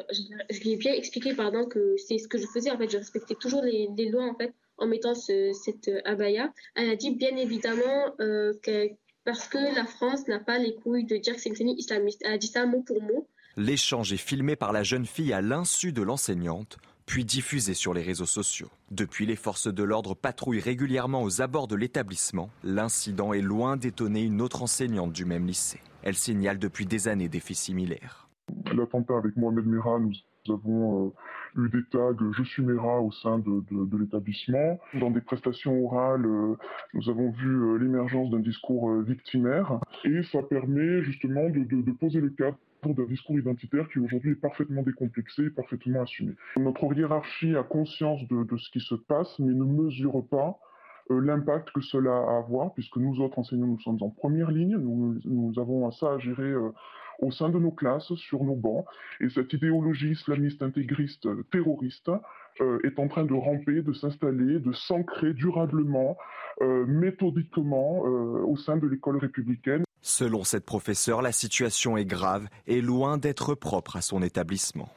lui 0.63 0.73
ai 0.73 0.77
bien 0.77 0.95
expliqué 0.95 1.35
pardon, 1.35 1.67
que 1.67 1.97
c'est 1.99 2.17
ce 2.17 2.29
que 2.29 2.39
je 2.39 2.47
faisais. 2.47 2.71
En 2.71 2.79
fait, 2.79 2.89
je 2.89 2.97
respectais 2.97 3.35
toujours 3.35 3.61
les, 3.61 3.91
les 3.95 4.09
lois 4.09 4.25
en 4.25 4.35
fait 4.35 4.55
en 4.79 4.87
mettant 4.87 5.15
cette 5.15 5.89
euh, 5.89 6.01
abaya. 6.05 6.53
Elle 6.75 6.91
a 6.91 6.97
dit 6.97 7.15
bien 7.15 7.37
évidemment 7.37 8.15
euh, 8.21 8.55
que 8.63 8.89
parce 9.25 9.47
que 9.49 9.59
la 9.75 9.85
France 9.85 10.27
n'a 10.27 10.39
pas 10.39 10.59
les 10.59 10.75
couilles 10.77 11.05
de 11.05 11.17
dire 11.17 11.35
que 11.35 11.41
c'est 11.41 11.51
une 11.51 11.57
tenue 11.57 11.75
islamiste. 11.77 12.23
Elle 12.25 12.33
a 12.33 12.39
dit 12.39 12.47
ça 12.47 12.65
mot 12.65 12.83
pour 12.83 13.03
mot. 13.03 13.27
L'échange 13.57 14.13
est 14.13 14.17
filmé 14.17 14.57
par 14.57 14.73
la 14.73 14.83
jeune 14.83 15.05
fille 15.05 15.33
à 15.33 15.43
l'insu 15.43 15.93
de 15.93 16.01
l'enseignante, 16.01 16.79
puis 17.07 17.25
diffusé 17.25 17.75
sur 17.75 17.93
les 17.93 18.03
réseaux 18.03 18.25
sociaux. 18.25 18.71
Depuis, 18.91 19.27
les 19.27 19.37
forces 19.37 19.67
de 19.67 19.83
l'ordre 19.83 20.15
patrouillent 20.15 20.61
régulièrement 20.61 21.23
aux 21.23 21.43
abords 21.43 21.67
de 21.67 21.75
l'établissement. 21.75 22.51
L'incident 22.63 23.33
est 23.33 23.43
loin 23.43 23.77
d'étonner 23.77 24.23
une 24.23 24.41
autre 24.41 24.63
enseignante 24.63 25.13
du 25.13 25.25
même 25.25 25.47
lycée. 25.47 25.81
Elle 26.03 26.17
signale 26.17 26.59
depuis 26.59 26.87
des 26.87 27.09
années 27.09 27.29
des 27.29 27.41
faits 27.41 27.57
similaires. 27.57 28.29
L'attentat 28.73 29.17
avec 29.17 29.37
Mohamed 29.37 29.67
Merah, 29.67 29.99
nous 29.99 30.13
avons 30.51 31.07
euh, 31.57 31.63
eu 31.63 31.69
des 31.69 31.85
tags 31.91 32.17
Je 32.33 32.43
suis 32.43 32.63
Mera 32.63 33.01
au 33.01 33.11
sein 33.11 33.39
de, 33.39 33.99
l'établissement. 33.99 34.79
Dans 34.95 35.11
des 35.11 35.21
prestations 35.21 35.85
orales, 35.85 36.27
euh, 36.27 36.57
nous 36.95 37.09
avons 37.09 37.31
vu 37.31 37.49
euh, 37.49 37.77
l'émergence 37.79 38.31
d'un 38.31 38.41
discours 38.41 38.93
victimaire 39.03 39.81
et 40.05 40.23
ça 40.25 40.43
permet 40.43 41.03
justement 41.03 41.49
de, 41.49 41.93
poser 41.93 42.21
le 42.21 42.31
cadre 42.31 42.57
d'un 42.85 43.05
discours 43.05 43.39
identitaire 43.39 43.89
qui 43.89 43.99
aujourd'hui 43.99 44.33
est 44.33 44.41
parfaitement 44.41 44.83
décomplexé 44.83 45.47
et 45.47 45.51
parfaitement 45.51 46.03
assumé. 46.03 46.35
Notre 46.57 46.93
hiérarchie 46.95 47.57
a 47.57 47.63
conscience 47.65 48.21
de, 48.29 48.57
ce 48.57 48.71
qui 48.71 48.81
se 48.81 48.95
passe 48.95 49.39
mais 49.39 49.53
ne 49.53 49.65
mesure 49.65 50.25
pas 50.31 50.59
l'impact 51.11 51.71
que 51.71 51.81
cela 51.81 52.13
a 52.13 52.35
à 52.35 52.39
avoir, 52.39 52.75
puisque 52.75 52.99
nous 52.99 53.19
autres 53.21 53.39
enseignants, 53.39 53.67
nous 53.67 53.81
sommes 53.81 53.97
en 54.03 54.11
première 54.11 54.51
ligne, 54.51 54.77
nous, 54.77 55.19
nous 55.25 55.59
avons 55.59 55.91
ça 55.91 56.13
à 56.13 56.19
gérer 56.19 56.53
au 57.19 57.31
sein 57.31 57.49
de 57.49 57.59
nos 57.59 57.71
classes, 57.71 58.15
sur 58.15 58.45
nos 58.45 58.55
bancs. 58.55 58.87
Et 59.21 59.29
cette 59.29 59.53
idéologie 59.53 60.13
islamiste 60.13 60.63
intégriste 60.63 61.29
terroriste 61.51 62.11
euh, 62.61 62.79
est 62.85 62.99
en 62.99 63.09
train 63.09 63.25
de 63.25 63.35
ramper, 63.35 63.83
de 63.83 63.93
s'installer, 63.93 64.59
de 64.61 64.73
s'ancrer 64.73 65.35
durablement, 65.35 66.17
euh, 66.61 66.85
méthodiquement 66.87 68.05
euh, 68.05 68.43
au 68.45 68.57
sein 68.57 68.77
de 68.77 68.87
l'école 68.87 69.19
républicaine. 69.19 69.85
Selon 70.01 70.45
cette 70.45 70.65
professeure, 70.65 71.23
la 71.23 71.33
situation 71.33 71.97
est 71.97 72.05
grave 72.05 72.49
et 72.67 72.81
loin 72.81 73.19
d'être 73.19 73.55
propre 73.55 73.97
à 73.97 74.01
son 74.01 74.23
établissement. 74.23 74.89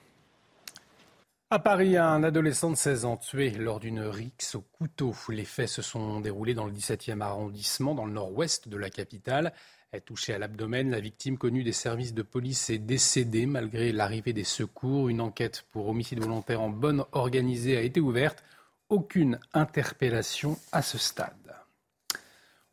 À 1.53 1.59
Paris, 1.59 1.97
un 1.97 2.23
adolescent 2.23 2.71
de 2.71 2.77
16 2.77 3.03
ans 3.03 3.17
tué 3.17 3.49
lors 3.51 3.81
d'une 3.81 3.99
rixe 3.99 4.55
au 4.55 4.61
couteau. 4.61 5.13
Les 5.27 5.43
faits 5.43 5.67
se 5.67 5.81
sont 5.81 6.21
déroulés 6.21 6.53
dans 6.53 6.65
le 6.65 6.71
17e 6.71 7.19
arrondissement, 7.19 7.93
dans 7.93 8.05
le 8.05 8.13
nord-ouest 8.13 8.69
de 8.69 8.77
la 8.77 8.89
capitale. 8.89 9.51
Touchée 9.99 10.33
à 10.33 10.39
l'abdomen, 10.39 10.89
la 10.89 11.01
victime 11.01 11.37
connue 11.37 11.65
des 11.65 11.73
services 11.73 12.13
de 12.13 12.21
police 12.21 12.69
est 12.69 12.77
décédée 12.77 13.45
malgré 13.45 13.91
l'arrivée 13.91 14.31
des 14.31 14.45
secours. 14.45 15.09
Une 15.09 15.19
enquête 15.19 15.65
pour 15.71 15.89
homicide 15.89 16.21
volontaire 16.21 16.61
en 16.61 16.69
bonne 16.69 17.03
organisée 17.11 17.75
a 17.75 17.81
été 17.81 17.99
ouverte. 17.99 18.41
Aucune 18.87 19.37
interpellation 19.53 20.57
à 20.71 20.81
ce 20.81 20.97
stade. 20.97 21.57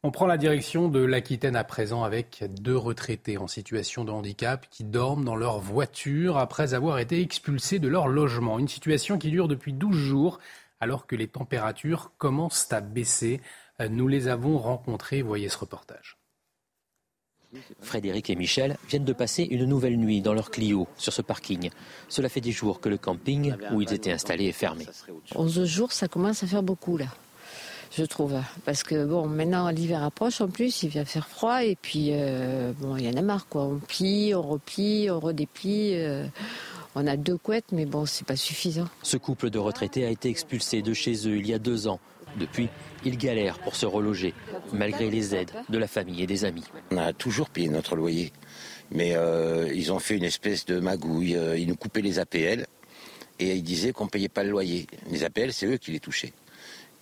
On 0.05 0.13
prend 0.13 0.29
la 0.29 0.37
direction 0.37 0.89
de 0.89 1.01
l'Aquitaine 1.01 1.57
à 1.57 1.65
présent 1.65 2.05
avec 2.05 2.45
deux 2.61 2.77
retraités 2.77 3.37
en 3.37 3.49
situation 3.49 4.05
de 4.05 4.13
handicap 4.13 4.69
qui 4.71 4.85
dorment 4.85 5.25
dans 5.25 5.35
leur 5.35 5.59
voiture 5.59 6.39
après 6.39 6.73
avoir 6.73 7.01
été 7.01 7.21
expulsés 7.21 7.81
de 7.81 7.89
leur 7.89 8.07
logement. 8.07 8.61
Une 8.61 8.69
situation 8.69 9.19
qui 9.19 9.31
dure 9.31 9.49
depuis 9.49 9.73
12 9.73 9.97
jours 9.97 10.39
alors 10.79 11.09
que 11.09 11.17
les 11.17 11.27
températures 11.27 12.13
commencent 12.17 12.73
à 12.73 12.81
baisser. 12.81 13.41
Nous 13.91 14.07
les 14.07 14.29
avons 14.29 14.57
rencontrés, 14.57 15.23
voyez 15.23 15.49
ce 15.49 15.59
reportage. 15.59 16.18
Frédéric 17.81 18.31
et 18.31 18.37
Michel 18.37 18.77
viennent 18.89 19.05
de 19.05 19.13
passer 19.13 19.45
une 19.45 19.65
nouvelle 19.65 19.97
nuit 19.97 20.21
dans 20.21 20.35
leur 20.35 20.51
Clio 20.51 20.87
sur 20.97 21.13
ce 21.13 21.23
parking. 21.23 21.71
Cela 22.09 22.29
fait 22.29 22.41
des 22.41 22.53
jours 22.53 22.81
que 22.81 22.89
le 22.89 22.99
camping 22.99 23.55
où 23.73 23.81
ils 23.81 23.93
étaient 23.93 24.13
installés 24.13 24.47
est 24.47 24.53
fermé. 24.53 24.87
11 25.35 25.65
jours, 25.65 25.93
ça 25.93 26.09
commence 26.09 26.43
à 26.43 26.47
faire 26.47 26.63
beaucoup 26.63 26.97
là, 26.97 27.07
je 27.97 28.05
trouve. 28.05 28.35
Parce 28.65 28.83
que 28.83 29.05
bon, 29.05 29.27
maintenant 29.27 29.71
l'hiver 29.71 30.03
approche 30.03 30.41
en 30.41 30.49
plus, 30.49 30.83
il 30.83 30.91
vient 30.91 31.05
faire 31.05 31.29
froid 31.29 31.65
et 31.65 31.77
puis 31.77 32.09
euh, 32.13 32.73
bon, 32.79 32.97
il 32.97 33.05
y 33.05 33.09
en 33.09 33.17
a 33.17 33.23
marre 33.23 33.47
quoi. 33.49 33.65
On 33.65 33.79
plie, 33.79 34.35
on 34.35 34.43
replie, 34.43 35.11
on 35.11 35.21
redéplie. 35.21 35.95
Euh, 35.95 36.27
on 36.95 37.07
a 37.07 37.17
deux 37.17 37.37
couettes, 37.37 37.71
mais 37.71 37.87
bon, 37.87 38.07
c'est 38.07 38.27
pas 38.27 38.37
suffisant. 38.37 38.89
Ce 39.03 39.17
couple 39.17 39.51
de 39.51 39.59
retraités 39.59 40.05
a 40.05 40.11
été 40.11 40.29
expulsé 40.29 40.83
de 40.83 40.93
chez 40.95 41.29
eux 41.29 41.37
il 41.37 41.47
y 41.47 41.55
a 41.55 41.59
deux 41.59 41.87
ans. 41.87 42.01
Depuis, 42.39 42.69
ils 43.05 43.19
galèrent 43.19 43.59
pour 43.59 43.77
se 43.77 43.87
reloger, 43.87 44.35
malgré 44.73 45.11
les 45.11 45.35
aides 45.35 45.53
de 45.69 45.79
la 45.79 45.87
famille 45.87 46.23
et 46.23 46.27
des 46.27 46.45
amis. 46.45 46.65
On 46.91 46.99
a 46.99 47.13
toujours 47.13 47.51
payé 47.51 47.69
notre 47.69 47.97
loyer, 47.97 48.33
mais 48.91 49.15
euh, 49.15 49.71
ils 49.75 49.93
ont 49.93 49.99
fait 49.99 50.17
une 50.17 50.25
espèce 50.25 50.65
de 50.65 50.81
magouille. 50.81 51.37
Euh, 51.37 51.59
ils 51.59 51.69
nous 51.69 51.77
coupaient 51.77 52.03
les 52.03 52.19
APL 52.19 52.67
et 53.39 53.55
ils 53.55 53.63
disaient 53.63 53.93
qu'on 53.93 54.05
ne 54.05 54.11
payait 54.11 54.29
pas 54.29 54.45
le 54.45 54.51
loyer. 54.51 54.87
Les 55.11 55.25
APL, 55.25 55.53
c'est 55.53 55.67
eux 55.67 55.77
qui 55.77 55.93
les 55.93 56.01
touchaient. 56.01 56.33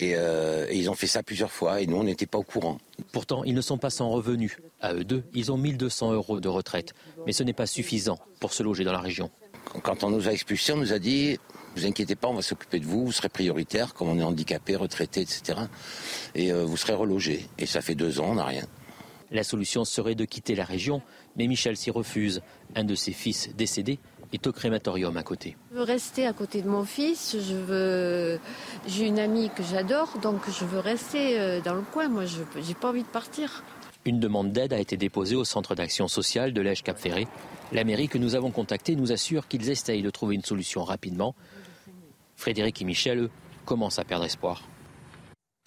Euh, 0.03 0.67
et, 0.69 0.77
ils 0.77 0.89
ont 0.89 0.93
fait 0.93 1.07
ça 1.07 1.23
plusieurs 1.23 1.51
fois 1.51 1.81
et 1.81 1.87
nous, 1.87 1.97
on 1.97 2.03
n'était 2.03 2.27
pas 2.27 2.37
au 2.37 2.43
courant. 2.43 2.77
Pourtant, 3.11 3.43
ils 3.43 3.55
ne 3.55 3.61
sont 3.61 3.77
pas 3.77 3.89
sans 3.89 4.09
revenus. 4.09 4.57
À 4.79 4.93
eux 4.93 5.03
deux, 5.03 5.23
ils 5.33 5.51
ont 5.51 5.57
1200 5.57 6.13
euros 6.13 6.39
de 6.39 6.47
retraite. 6.47 6.93
Mais 7.25 7.33
ce 7.33 7.43
n'est 7.43 7.53
pas 7.53 7.65
suffisant 7.65 8.19
pour 8.39 8.53
se 8.53 8.61
loger 8.61 8.83
dans 8.83 8.91
la 8.91 8.99
région. 8.99 9.31
Quand 9.83 10.03
on 10.03 10.11
nous 10.11 10.27
a 10.27 10.31
expulsés, 10.31 10.73
on 10.73 10.77
nous 10.77 10.93
a 10.93 10.99
dit 10.99 11.39
vous 11.77 11.85
inquiétez 11.85 12.15
pas, 12.15 12.27
on 12.27 12.33
va 12.33 12.41
s'occuper 12.41 12.79
de 12.79 12.85
vous, 12.85 13.05
vous 13.05 13.11
serez 13.11 13.29
prioritaire, 13.29 13.93
comme 13.93 14.09
on 14.09 14.17
est 14.17 14.23
handicapé, 14.23 14.75
retraité, 14.75 15.21
etc. 15.21 15.59
Et 16.33 16.51
euh, 16.51 16.65
vous 16.65 16.75
serez 16.75 16.93
relogé. 16.93 17.47
Et 17.59 17.67
ça 17.67 17.81
fait 17.81 17.95
deux 17.95 18.19
ans, 18.19 18.29
on 18.29 18.35
n'a 18.35 18.45
rien. 18.45 18.65
La 19.29 19.43
solution 19.43 19.85
serait 19.85 20.15
de 20.15 20.25
quitter 20.25 20.55
la 20.55 20.63
région, 20.63 21.01
mais 21.35 21.47
Michel 21.47 21.77
s'y 21.77 21.91
refuse. 21.91 22.41
Un 22.75 22.83
de 22.83 22.95
ses 22.95 23.11
fils 23.11 23.49
décédé 23.55 23.99
est 24.33 24.47
au 24.47 24.51
crématorium 24.51 25.15
à 25.17 25.23
côté. 25.23 25.55
Je 25.71 25.77
veux 25.77 25.83
rester 25.83 26.25
à 26.25 26.33
côté 26.33 26.61
de 26.61 26.69
mon 26.69 26.83
fils. 26.83 27.35
Je 27.39 27.55
veux. 27.55 28.39
J'ai 28.87 29.05
une 29.05 29.19
amie 29.19 29.49
que 29.55 29.63
j'adore, 29.63 30.17
donc 30.21 30.41
je 30.49 30.65
veux 30.65 30.79
rester 30.79 31.39
euh, 31.39 31.61
dans 31.61 31.75
le 31.75 31.81
coin. 31.81 32.07
Moi, 32.07 32.25
je 32.25 32.39
n'ai 32.39 32.73
pas 32.73 32.89
envie 32.89 33.03
de 33.03 33.07
partir. 33.07 33.63
Une 34.05 34.19
demande 34.19 34.51
d'aide 34.51 34.73
a 34.73 34.79
été 34.79 34.97
déposée 34.97 35.35
au 35.35 35.43
centre 35.43 35.75
d'action 35.75 36.07
sociale 36.07 36.53
de 36.53 36.61
l'Èche 36.61 36.83
Cap 36.83 36.97
Ferré. 36.97 37.27
La 37.71 37.83
mairie 37.83 38.07
que 38.07 38.17
nous 38.17 38.35
avons 38.35 38.51
contactée 38.51 38.95
nous 38.95 39.11
assure 39.11 39.47
qu'ils 39.47 39.69
essayent 39.69 40.01
de 40.01 40.09
trouver 40.09 40.35
une 40.35 40.43
solution 40.43 40.83
rapidement. 40.83 41.35
Frédéric 42.35 42.81
et 42.81 42.85
Michel, 42.85 43.29
commencent 43.65 43.99
à 43.99 44.05
perdre 44.05 44.25
espoir. 44.25 44.63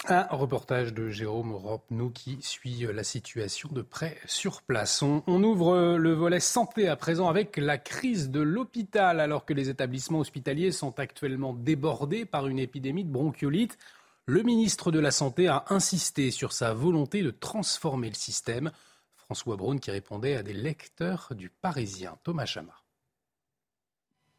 Un 0.09 0.23
reportage 0.31 0.95
de 0.95 1.11
Jérôme 1.11 1.55
nous 1.91 2.09
qui 2.09 2.39
suit 2.41 2.87
la 2.91 3.05
situation 3.05 3.69
de 3.71 3.83
près 3.83 4.17
sur 4.25 4.63
place. 4.63 5.03
On, 5.03 5.23
ouvre 5.45 5.99
le 5.99 6.15
volet 6.15 6.41
santé 6.41 6.89
à 6.89 6.97
présent 6.97 7.29
avec 7.29 7.59
la 7.59 7.77
crise 7.77 8.31
de 8.31 8.41
l'hôpital 8.41 9.21
alors 9.21 9.45
que 9.45 9.53
les 9.53 9.69
établissements 9.69 10.21
hospitaliers 10.21 10.73
sont 10.73 10.99
actuellement 10.99 11.53
débordés 11.53 12.25
par 12.25 12.49
une 12.49 12.59
épidémie 12.59 13.05
de 13.05 13.11
bronchiolite. 13.11 13.77
Le 14.31 14.45
ministre 14.45 14.93
de 14.93 15.01
la 15.01 15.11
Santé 15.11 15.49
a 15.49 15.65
insisté 15.71 16.31
sur 16.31 16.53
sa 16.53 16.73
volonté 16.73 17.21
de 17.25 17.33
transformer 17.33 18.09
le 18.09 18.15
système. 18.15 18.71
François 19.17 19.57
Braun 19.57 19.79
qui 19.79 19.91
répondait 19.91 20.37
à 20.37 20.45
des 20.45 20.53
lecteurs 20.53 21.33
du 21.35 21.51
Parisien. 21.51 22.17
Thomas 22.23 22.47
Chama. 22.47 22.77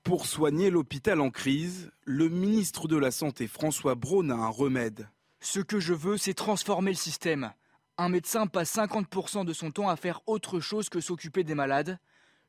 Pour 0.03 0.27
soigner 0.27 0.69
l'hôpital 0.69 1.19
en 1.19 1.29
crise, 1.29 1.91
le 2.05 2.29
ministre 2.29 2.87
de 2.87 2.95
la 2.95 3.11
Santé 3.11 3.47
François 3.47 3.95
Braun 3.95 4.29
a 4.29 4.35
un 4.35 4.47
remède. 4.47 5.09
Ce 5.41 5.59
que 5.59 5.81
je 5.81 5.93
veux, 5.93 6.15
c'est 6.15 6.35
transformer 6.35 6.91
le 6.91 6.95
système. 6.95 7.51
Un 7.97 8.07
médecin 8.07 8.47
passe 8.47 8.73
50% 8.73 9.43
de 9.43 9.51
son 9.51 9.71
temps 9.71 9.89
à 9.89 9.97
faire 9.97 10.21
autre 10.25 10.61
chose 10.61 10.87
que 10.87 11.01
s'occuper 11.01 11.43
des 11.43 11.53
malades. 11.53 11.99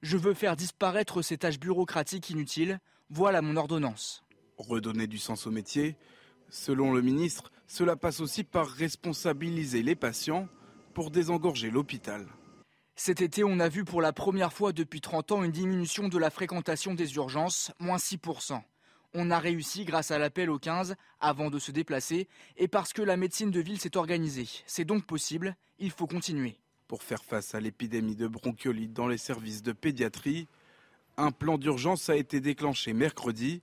Je 0.00 0.16
veux 0.16 0.34
faire 0.34 0.54
disparaître 0.54 1.22
ces 1.22 1.38
tâches 1.38 1.58
bureaucratiques 1.58 2.30
inutiles. 2.30 2.78
Voilà 3.10 3.42
mon 3.42 3.56
ordonnance. 3.56 4.22
Redonner 4.58 5.08
du 5.08 5.18
sens 5.18 5.48
au 5.48 5.50
métier 5.50 5.96
Selon 6.54 6.92
le 6.92 7.00
ministre, 7.00 7.50
cela 7.66 7.96
passe 7.96 8.20
aussi 8.20 8.44
par 8.44 8.68
responsabiliser 8.68 9.82
les 9.82 9.96
patients 9.96 10.48
pour 10.92 11.10
désengorger 11.10 11.70
l'hôpital. 11.70 12.26
Cet 12.94 13.22
été, 13.22 13.42
on 13.42 13.58
a 13.58 13.70
vu 13.70 13.86
pour 13.86 14.02
la 14.02 14.12
première 14.12 14.52
fois 14.52 14.74
depuis 14.74 15.00
30 15.00 15.32
ans 15.32 15.44
une 15.44 15.50
diminution 15.50 16.08
de 16.08 16.18
la 16.18 16.28
fréquentation 16.28 16.92
des 16.92 17.14
urgences, 17.14 17.72
moins 17.78 17.96
6%. 17.96 18.60
On 19.14 19.30
a 19.30 19.38
réussi 19.38 19.86
grâce 19.86 20.10
à 20.10 20.18
l'appel 20.18 20.50
au 20.50 20.58
15 20.58 20.94
avant 21.20 21.48
de 21.48 21.58
se 21.58 21.72
déplacer 21.72 22.28
et 22.58 22.68
parce 22.68 22.92
que 22.92 23.00
la 23.00 23.16
médecine 23.16 23.50
de 23.50 23.60
ville 23.60 23.80
s'est 23.80 23.96
organisée. 23.96 24.48
C'est 24.66 24.84
donc 24.84 25.06
possible, 25.06 25.56
il 25.78 25.90
faut 25.90 26.06
continuer. 26.06 26.58
Pour 26.86 27.02
faire 27.02 27.24
face 27.24 27.54
à 27.54 27.60
l'épidémie 27.60 28.14
de 28.14 28.28
bronchiolite 28.28 28.92
dans 28.92 29.08
les 29.08 29.16
services 29.16 29.62
de 29.62 29.72
pédiatrie, 29.72 30.48
un 31.16 31.30
plan 31.30 31.56
d'urgence 31.56 32.10
a 32.10 32.16
été 32.16 32.40
déclenché 32.40 32.92
mercredi. 32.92 33.62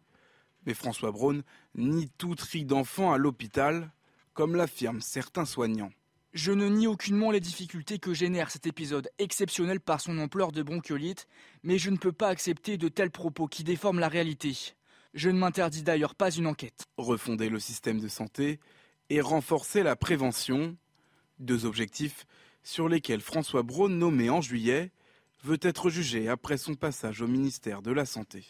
Mais 0.66 0.74
François 0.74 1.12
Braun 1.12 1.42
nie 1.76 2.10
tout 2.18 2.36
tri 2.36 2.66
d'enfants 2.66 3.12
à 3.12 3.18
l'hôpital, 3.18 3.92
comme 4.34 4.56
l'affirment 4.56 5.02
certains 5.02 5.46
soignants. 5.46 5.92
Je 6.34 6.52
ne 6.52 6.68
nie 6.68 6.86
aucunement 6.86 7.32
les 7.32 7.40
difficultés 7.40 7.98
que 7.98 8.14
génère 8.14 8.52
cet 8.52 8.68
épisode 8.68 9.10
exceptionnel 9.18 9.80
par 9.80 10.00
son 10.00 10.20
ampleur 10.20 10.52
de 10.52 10.62
bronchiolite, 10.62 11.28
mais 11.64 11.80
je 11.80 11.90
ne 11.90 11.98
peux 11.98 12.12
pas 12.12 12.28
accepter 12.28 12.78
de 12.78 12.88
tels 12.88 13.10
propos 13.10 13.48
qui 13.48 13.64
déforment 13.64 14.00
la 14.00 14.10
réalité. 14.10 14.56
Je 15.16 15.30
ne 15.30 15.40
m'interdis 15.40 15.82
d'ailleurs 15.82 16.14
pas 16.14 16.30
une 16.30 16.46
enquête. 16.46 16.86
Refonder 16.98 17.50
le 17.50 17.60
système 17.60 18.00
de 18.00 18.08
santé 18.08 18.60
et 19.10 19.22
renforcer 19.22 19.82
la 19.82 19.96
prévention, 19.96 20.78
deux 21.40 21.66
objectifs 21.66 22.28
sur 22.62 22.88
lesquels 22.88 23.22
François 23.22 23.64
Braun, 23.64 23.90
nommé 23.90 24.30
en 24.30 24.42
juillet, 24.42 24.92
veut 25.44 25.60
être 25.62 25.90
jugé 25.90 26.30
après 26.30 26.58
son 26.58 26.76
passage 26.76 27.22
au 27.22 27.28
ministère 27.28 27.82
de 27.82 27.92
la 27.92 28.06
Santé. 28.06 28.46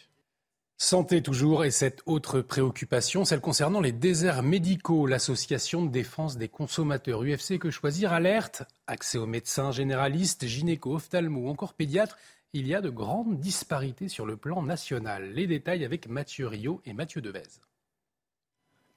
Santé 0.81 1.21
toujours 1.21 1.65
et 1.65 1.71
cette 1.71 2.01
autre 2.05 2.39
préoccupation, 2.39 3.25
celle 3.25 3.41
concernant 3.41 3.81
les 3.81 3.91
déserts 3.91 4.43
médicaux. 4.43 5.07
L'association 5.07 5.83
de 5.83 5.91
défense 5.91 6.37
des 6.37 6.47
consommateurs 6.47 7.21
UFC 7.21 7.59
Que 7.59 7.69
Choisir 7.69 8.13
alerte 8.13 8.63
accès 8.87 9.17
aux 9.17 9.25
médecins 9.25 9.73
généralistes, 9.73 10.47
gynéco, 10.47 10.95
ophtalmo 10.95 11.41
ou 11.41 11.49
encore 11.49 11.73
pédiatres 11.73 12.17
il 12.53 12.65
y 12.65 12.73
a 12.73 12.79
de 12.79 12.89
grandes 12.89 13.41
disparités 13.41 14.07
sur 14.07 14.25
le 14.25 14.37
plan 14.37 14.63
national. 14.63 15.33
Les 15.33 15.47
détails 15.47 15.83
avec 15.83 16.07
Mathieu 16.07 16.47
Rio 16.47 16.81
et 16.85 16.93
Mathieu 16.93 17.19
Devez. 17.19 17.59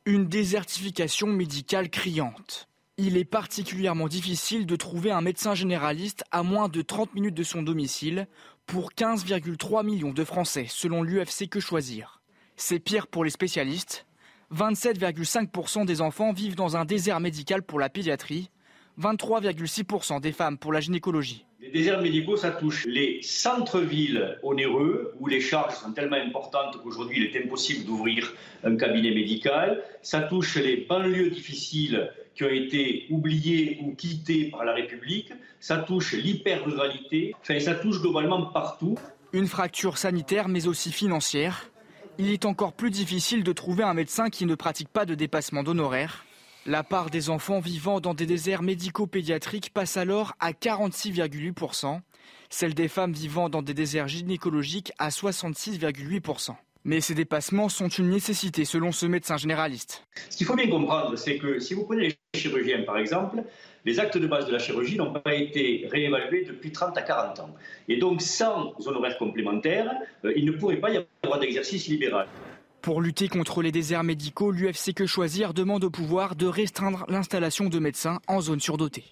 Une 0.06 0.28
désertification 0.28 1.26
médicale 1.26 1.90
criante. 1.90 2.68
Il 3.04 3.16
est 3.16 3.24
particulièrement 3.24 4.06
difficile 4.06 4.64
de 4.64 4.76
trouver 4.76 5.10
un 5.10 5.22
médecin 5.22 5.56
généraliste 5.56 6.22
à 6.30 6.44
moins 6.44 6.68
de 6.68 6.82
30 6.82 7.16
minutes 7.16 7.34
de 7.34 7.42
son 7.42 7.60
domicile 7.60 8.28
pour 8.64 8.92
15,3 8.92 9.84
millions 9.84 10.12
de 10.12 10.22
Français, 10.22 10.66
selon 10.68 11.02
l'UFC 11.02 11.48
Que 11.50 11.58
Choisir. 11.58 12.22
C'est 12.54 12.78
pire 12.78 13.08
pour 13.08 13.24
les 13.24 13.30
spécialistes. 13.30 14.06
27,5% 14.54 15.84
des 15.84 16.00
enfants 16.00 16.32
vivent 16.32 16.54
dans 16.54 16.76
un 16.76 16.84
désert 16.84 17.18
médical 17.18 17.64
pour 17.64 17.80
la 17.80 17.88
pédiatrie, 17.88 18.50
23,6% 19.00 20.20
des 20.20 20.30
femmes 20.30 20.56
pour 20.56 20.72
la 20.72 20.78
gynécologie. 20.78 21.44
Les 21.60 21.72
déserts 21.72 22.02
médicaux, 22.02 22.36
ça 22.36 22.52
touche 22.52 22.86
les 22.86 23.20
centres-villes 23.22 24.38
onéreux, 24.44 25.14
où 25.18 25.26
les 25.26 25.40
charges 25.40 25.74
sont 25.74 25.92
tellement 25.92 26.16
importantes 26.16 26.80
qu'aujourd'hui 26.80 27.18
il 27.18 27.24
est 27.24 27.44
impossible 27.44 27.84
d'ouvrir 27.84 28.32
un 28.62 28.76
cabinet 28.76 29.10
médical. 29.12 29.82
Ça 30.02 30.20
touche 30.20 30.56
les 30.56 30.86
banlieues 30.88 31.30
difficiles 31.30 32.12
qui 32.34 32.44
ont 32.44 32.50
été 32.50 33.06
oubliées 33.10 33.78
ou 33.82 33.94
quittées 33.94 34.50
par 34.50 34.64
la 34.64 34.72
République. 34.72 35.32
Ça 35.60 35.78
touche 35.78 36.12
l'hyper-ruralité. 36.12 37.34
Enfin, 37.40 37.60
ça 37.60 37.74
touche 37.74 38.00
globalement 38.00 38.46
partout. 38.46 38.96
Une 39.32 39.46
fracture 39.46 39.98
sanitaire, 39.98 40.48
mais 40.48 40.66
aussi 40.66 40.92
financière. 40.92 41.70
Il 42.18 42.30
est 42.30 42.44
encore 42.44 42.74
plus 42.74 42.90
difficile 42.90 43.42
de 43.42 43.52
trouver 43.52 43.84
un 43.84 43.94
médecin 43.94 44.28
qui 44.28 44.44
ne 44.44 44.54
pratique 44.54 44.88
pas 44.88 45.06
de 45.06 45.14
dépassement 45.14 45.62
d'honoraires. 45.62 46.24
La 46.66 46.84
part 46.84 47.10
des 47.10 47.30
enfants 47.30 47.58
vivant 47.58 48.00
dans 48.00 48.14
des 48.14 48.26
déserts 48.26 48.62
médico-pédiatriques 48.62 49.72
passe 49.72 49.96
alors 49.96 50.34
à 50.38 50.52
46,8%, 50.52 52.00
celle 52.50 52.74
des 52.74 52.86
femmes 52.86 53.12
vivant 53.12 53.48
dans 53.48 53.62
des 53.62 53.74
déserts 53.74 54.08
gynécologiques 54.08 54.92
à 54.98 55.08
66,8%. 55.08 56.54
Mais 56.84 57.00
ces 57.00 57.14
dépassements 57.14 57.68
sont 57.68 57.88
une 57.88 58.10
nécessité 58.10 58.64
selon 58.64 58.90
ce 58.90 59.06
médecin 59.06 59.36
généraliste. 59.36 60.04
Ce 60.30 60.36
qu'il 60.36 60.46
faut 60.46 60.56
bien 60.56 60.68
comprendre, 60.68 61.16
c'est 61.16 61.38
que 61.38 61.60
si 61.60 61.74
vous 61.74 61.84
prenez 61.84 62.08
les 62.08 62.40
chirurgiens 62.40 62.82
par 62.82 62.98
exemple, 62.98 63.44
les 63.84 64.00
actes 64.00 64.18
de 64.18 64.26
base 64.26 64.46
de 64.46 64.52
la 64.52 64.58
chirurgie 64.58 64.96
n'ont 64.96 65.12
pas 65.12 65.34
été 65.34 65.88
réévalués 65.90 66.44
depuis 66.44 66.72
30 66.72 66.96
à 66.98 67.02
40 67.02 67.40
ans. 67.40 67.54
Et 67.88 67.98
donc 67.98 68.20
sans 68.20 68.74
honoraires 68.84 69.18
complémentaires, 69.18 69.92
euh, 70.24 70.32
il 70.36 70.44
ne 70.44 70.52
pourrait 70.52 70.80
pas 70.80 70.90
y 70.90 71.04
avoir 71.22 71.38
d'exercice 71.38 71.86
libéral. 71.86 72.26
Pour 72.80 73.00
lutter 73.00 73.28
contre 73.28 73.62
les 73.62 73.70
déserts 73.70 74.02
médicaux, 74.02 74.50
l'UFC 74.50 74.92
Que 74.92 75.06
Choisir 75.06 75.54
demande 75.54 75.84
au 75.84 75.90
pouvoir 75.90 76.34
de 76.34 76.46
restreindre 76.46 77.04
l'installation 77.08 77.68
de 77.68 77.78
médecins 77.78 78.18
en 78.26 78.40
zone 78.40 78.60
surdotée. 78.60 79.04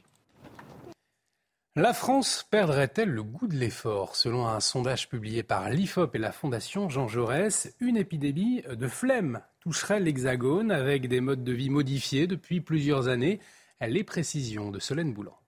La 1.76 1.92
France 1.92 2.44
perdrait-elle 2.50 3.10
le 3.10 3.22
goût 3.22 3.46
de 3.46 3.54
l'effort? 3.54 4.16
Selon 4.16 4.48
un 4.48 4.58
sondage 4.58 5.08
publié 5.08 5.44
par 5.44 5.70
l'IFOP 5.70 6.16
et 6.16 6.18
la 6.18 6.32
Fondation 6.32 6.88
Jean 6.88 7.06
Jaurès, 7.06 7.72
une 7.78 7.96
épidémie 7.96 8.62
de 8.68 8.88
flemme 8.88 9.40
toucherait 9.60 10.00
l'Hexagone 10.00 10.72
avec 10.72 11.06
des 11.06 11.20
modes 11.20 11.44
de 11.44 11.52
vie 11.52 11.70
modifiés 11.70 12.26
depuis 12.26 12.60
plusieurs 12.60 13.06
années. 13.06 13.38
Les 13.80 14.02
précisions 14.02 14.72
de 14.72 14.80
Solène 14.80 15.14
Boulan. 15.14 15.38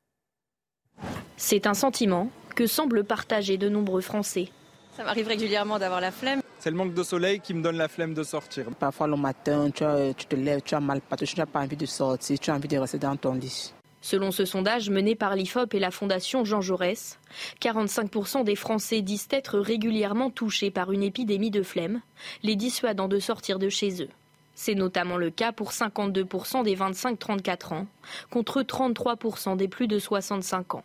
C'est 1.36 1.66
un 1.66 1.74
sentiment 1.74 2.30
que 2.54 2.68
semblent 2.68 3.02
partager 3.02 3.58
de 3.58 3.68
nombreux 3.68 4.00
Français. 4.00 4.48
Ça 4.96 5.02
m'arrive 5.02 5.26
régulièrement 5.26 5.80
d'avoir 5.80 6.00
la 6.00 6.12
flemme. 6.12 6.40
C'est 6.60 6.70
le 6.70 6.76
manque 6.76 6.94
de 6.94 7.02
soleil 7.02 7.40
qui 7.40 7.52
me 7.52 7.62
donne 7.62 7.78
la 7.78 7.88
flemme 7.88 8.14
de 8.14 8.22
sortir. 8.22 8.66
Parfois 8.78 9.08
le 9.08 9.16
matin, 9.16 9.72
tu, 9.72 10.24
te 10.26 10.36
lèves, 10.36 10.62
tu 10.62 10.76
as 10.76 10.80
mal 10.80 11.00
partout, 11.00 11.24
tu 11.24 11.36
n'as 11.36 11.46
pas 11.46 11.62
envie 11.62 11.76
de 11.76 11.86
sortir, 11.86 12.38
tu 12.38 12.48
as 12.52 12.54
envie 12.54 12.68
de 12.68 12.78
rester 12.78 12.98
dans 12.98 13.16
ton 13.16 13.34
lit. 13.34 13.74
Selon 14.02 14.32
ce 14.32 14.44
sondage 14.44 14.90
mené 14.90 15.14
par 15.14 15.36
l'IFOP 15.36 15.74
et 15.74 15.78
la 15.78 15.92
Fondation 15.92 16.44
Jean 16.44 16.60
Jaurès, 16.60 17.18
45% 17.60 18.42
des 18.42 18.56
Français 18.56 19.00
disent 19.00 19.28
être 19.30 19.58
régulièrement 19.58 20.28
touchés 20.28 20.72
par 20.72 20.90
une 20.90 21.04
épidémie 21.04 21.52
de 21.52 21.62
flemme, 21.62 22.02
les 22.42 22.56
dissuadant 22.56 23.06
de 23.06 23.20
sortir 23.20 23.60
de 23.60 23.68
chez 23.68 24.02
eux. 24.02 24.08
C'est 24.54 24.74
notamment 24.74 25.16
le 25.16 25.30
cas 25.30 25.52
pour 25.52 25.70
52% 25.70 26.64
des 26.64 26.76
25-34 26.76 27.74
ans, 27.74 27.86
contre 28.30 28.62
33% 28.62 29.56
des 29.56 29.68
plus 29.68 29.86
de 29.86 29.98
65 29.98 30.74
ans. 30.74 30.84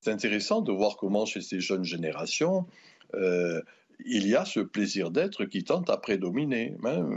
C'est 0.00 0.12
intéressant 0.12 0.60
de 0.60 0.70
voir 0.70 0.96
comment 0.96 1.24
chez 1.24 1.40
ces 1.40 1.60
jeunes 1.60 1.84
générations, 1.84 2.66
euh, 3.14 3.62
il 4.04 4.28
y 4.28 4.36
a 4.36 4.44
ce 4.44 4.60
plaisir 4.60 5.10
d'être 5.10 5.44
qui 5.44 5.64
tente 5.64 5.90
à 5.90 5.96
prédominer. 5.96 6.76
Hein. 6.84 7.08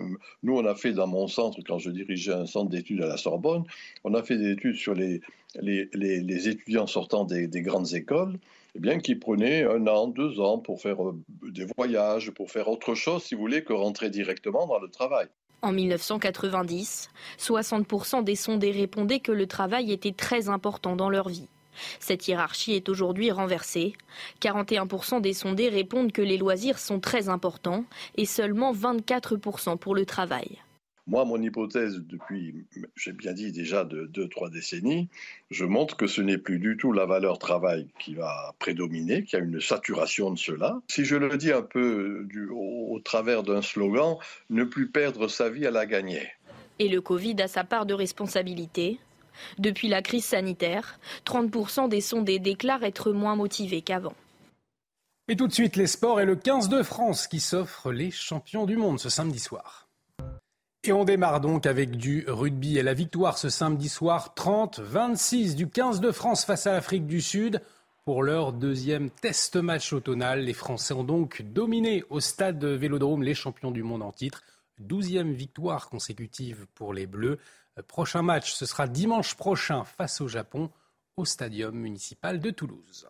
Nous, 0.44 0.58
on 0.58 0.66
a 0.66 0.76
fait 0.76 0.94
dans 0.94 1.08
mon 1.08 1.28
centre, 1.28 1.60
quand 1.66 1.80
je 1.80 1.90
dirigeais 1.90 2.34
un 2.34 2.46
centre 2.46 2.70
d'études 2.70 3.02
à 3.04 3.08
la 3.08 3.18
Sorbonne, 3.18 3.64
on 4.04 4.14
a 4.14 4.24
fait 4.24 4.38
des 4.38 4.52
études 4.52 4.76
sur 4.76 4.94
les, 4.94 5.22
les, 5.56 6.48
étudiants 6.48 6.88
sortant 6.88 7.26
des, 7.26 7.48
grandes 7.62 7.94
écoles, 7.94 8.40
eh 8.76 8.80
bien, 8.80 9.00
qui 9.00 9.16
prenaient 9.16 9.64
un 9.64 9.86
an, 9.88 10.08
deux 10.08 10.40
ans 10.40 10.58
pour 10.58 10.82
faire 10.82 11.04
euh, 11.04 11.20
des 11.44 11.66
voyages, 11.78 12.32
pour 12.32 12.50
faire 12.52 12.68
autre 12.70 12.96
chose, 12.96 13.24
si 13.24 13.36
vous 13.36 13.42
voulez, 13.42 13.64
que 13.64 13.74
rentrer 13.74 14.10
directement 14.10 14.66
dans 14.66 14.80
le 14.80 14.88
travail. 14.88 15.28
En 15.62 15.72
1990, 15.72 17.10
60% 17.38 18.24
des 18.24 18.36
sondés 18.36 18.72
répondaient 18.72 19.20
que 19.20 19.32
le 19.32 19.46
travail 19.46 19.92
était 19.92 20.14
très 20.14 20.50
important 20.50 20.96
dans 20.96 21.10
leur 21.10 21.30
vie. 21.30 21.48
Cette 22.00 22.28
hiérarchie 22.28 22.74
est 22.74 22.90
aujourd'hui 22.90 23.32
renversée. 23.32 23.94
41% 24.42 25.22
des 25.22 25.34
sondés 25.34 25.70
répondent 25.70 26.12
que 26.12 26.22
les 26.22 26.38
loisirs 26.38 26.80
sont 26.80 27.00
très 27.00 27.30
importants 27.30 27.86
et 28.16 28.26
seulement 28.26 28.74
24% 28.74 29.78
pour 29.78 29.96
le 29.96 30.06
travail. 30.06 30.60
Moi, 31.08 31.26
mon 31.26 31.42
hypothèse 31.42 32.00
depuis, 32.00 32.64
j'ai 32.96 33.12
bien 33.12 33.34
dit 33.34 33.52
déjà 33.52 33.84
de 33.84 34.06
2-3 34.14 34.52
décennies, 34.52 35.10
je 35.50 35.66
montre 35.66 35.98
que 35.98 36.06
ce 36.06 36.22
n'est 36.22 36.38
plus 36.38 36.60
du 36.60 36.78
tout 36.78 36.94
la 36.94 37.08
valeur 37.08 37.40
travail 37.40 37.88
qui 38.00 38.14
va 38.14 38.54
prédominer, 38.60 39.24
qu'il 39.24 39.40
y 39.40 39.42
a 39.42 39.44
une 39.44 39.60
saturation 39.60 40.30
de 40.32 40.38
cela. 40.38 40.80
Si 40.88 41.04
je 41.04 41.16
le 41.16 41.38
dis 41.38 41.52
un 41.52 41.64
peu 41.64 42.28
au 42.52 43.00
travers 43.04 43.42
d'un 43.42 43.64
slogan, 43.64 44.18
ne 44.52 44.64
plus 44.64 44.90
perdre 44.90 45.28
sa 45.28 45.50
vie 45.50 45.66
à 45.66 45.72
la 45.72 45.88
gagner. 45.88 46.30
Et 46.78 46.88
le 46.88 47.02
Covid 47.02 47.36
a 47.42 47.48
sa 47.48 47.64
part 47.64 47.86
de 47.86 47.94
responsabilité. 47.94 49.00
Depuis 49.58 49.88
la 49.88 50.02
crise 50.02 50.26
sanitaire, 50.26 51.00
30% 51.26 51.90
des 51.90 52.02
sondés 52.02 52.40
déclarent 52.40 52.84
être 52.84 53.12
moins 53.12 53.36
motivés 53.36 53.82
qu'avant. 53.82 54.14
Et 55.28 55.36
tout 55.36 55.48
de 55.48 55.54
suite, 55.54 55.76
les 55.76 55.88
sports 55.88 56.20
et 56.20 56.26
le 56.26 56.36
15 56.36 56.70
de 56.70 56.84
France 56.84 57.28
qui 57.28 57.40
s'offre 57.40 57.92
les 57.92 58.12
champions 58.12 58.66
du 58.66 58.76
monde 58.76 59.00
ce 59.00 59.10
samedi 59.10 59.40
soir. 59.40 59.88
Et 60.84 60.92
on 60.92 61.06
démarre 61.06 61.42
donc 61.42 61.68
avec 61.68 61.92
du 61.92 62.26
rugby 62.28 62.80
et 62.80 62.84
la 62.84 62.96
victoire 62.96 63.38
ce 63.38 63.50
samedi 63.50 63.88
soir 63.88 64.34
30-26 64.36 65.56
du 65.56 65.70
15 65.70 66.02
de 66.02 66.12
France 66.12 66.44
face 66.44 66.66
à 66.66 66.74
l'Afrique 66.74 67.06
du 67.06 67.22
Sud. 67.22 67.62
Pour 68.04 68.24
leur 68.24 68.52
deuxième 68.52 69.12
test 69.12 69.58
match 69.58 69.94
automnal, 69.94 70.42
les 70.42 70.54
Français 70.54 70.96
ont 70.96 71.04
donc 71.04 71.44
dominé 71.44 72.04
au 72.10 72.20
stade 72.20 72.66
Vélodrome 72.66 73.22
les 73.22 73.36
champions 73.36 73.70
du 73.70 73.84
monde 73.84 74.02
en 74.02 74.12
titre. 74.12 74.42
Douzième 74.80 75.34
victoire 75.34 75.88
consécutive 75.88 76.66
pour 76.74 76.96
les 76.96 77.06
Bleus. 77.06 77.38
Prochain 77.88 78.22
match, 78.22 78.54
ce 78.54 78.66
sera 78.66 78.88
dimanche 78.88 79.36
prochain 79.36 79.84
face 79.84 80.22
au 80.22 80.28
Japon 80.28 80.70
au 81.18 81.26
Stadium 81.26 81.76
municipal 81.76 82.40
de 82.40 82.50
Toulouse. 82.50 83.08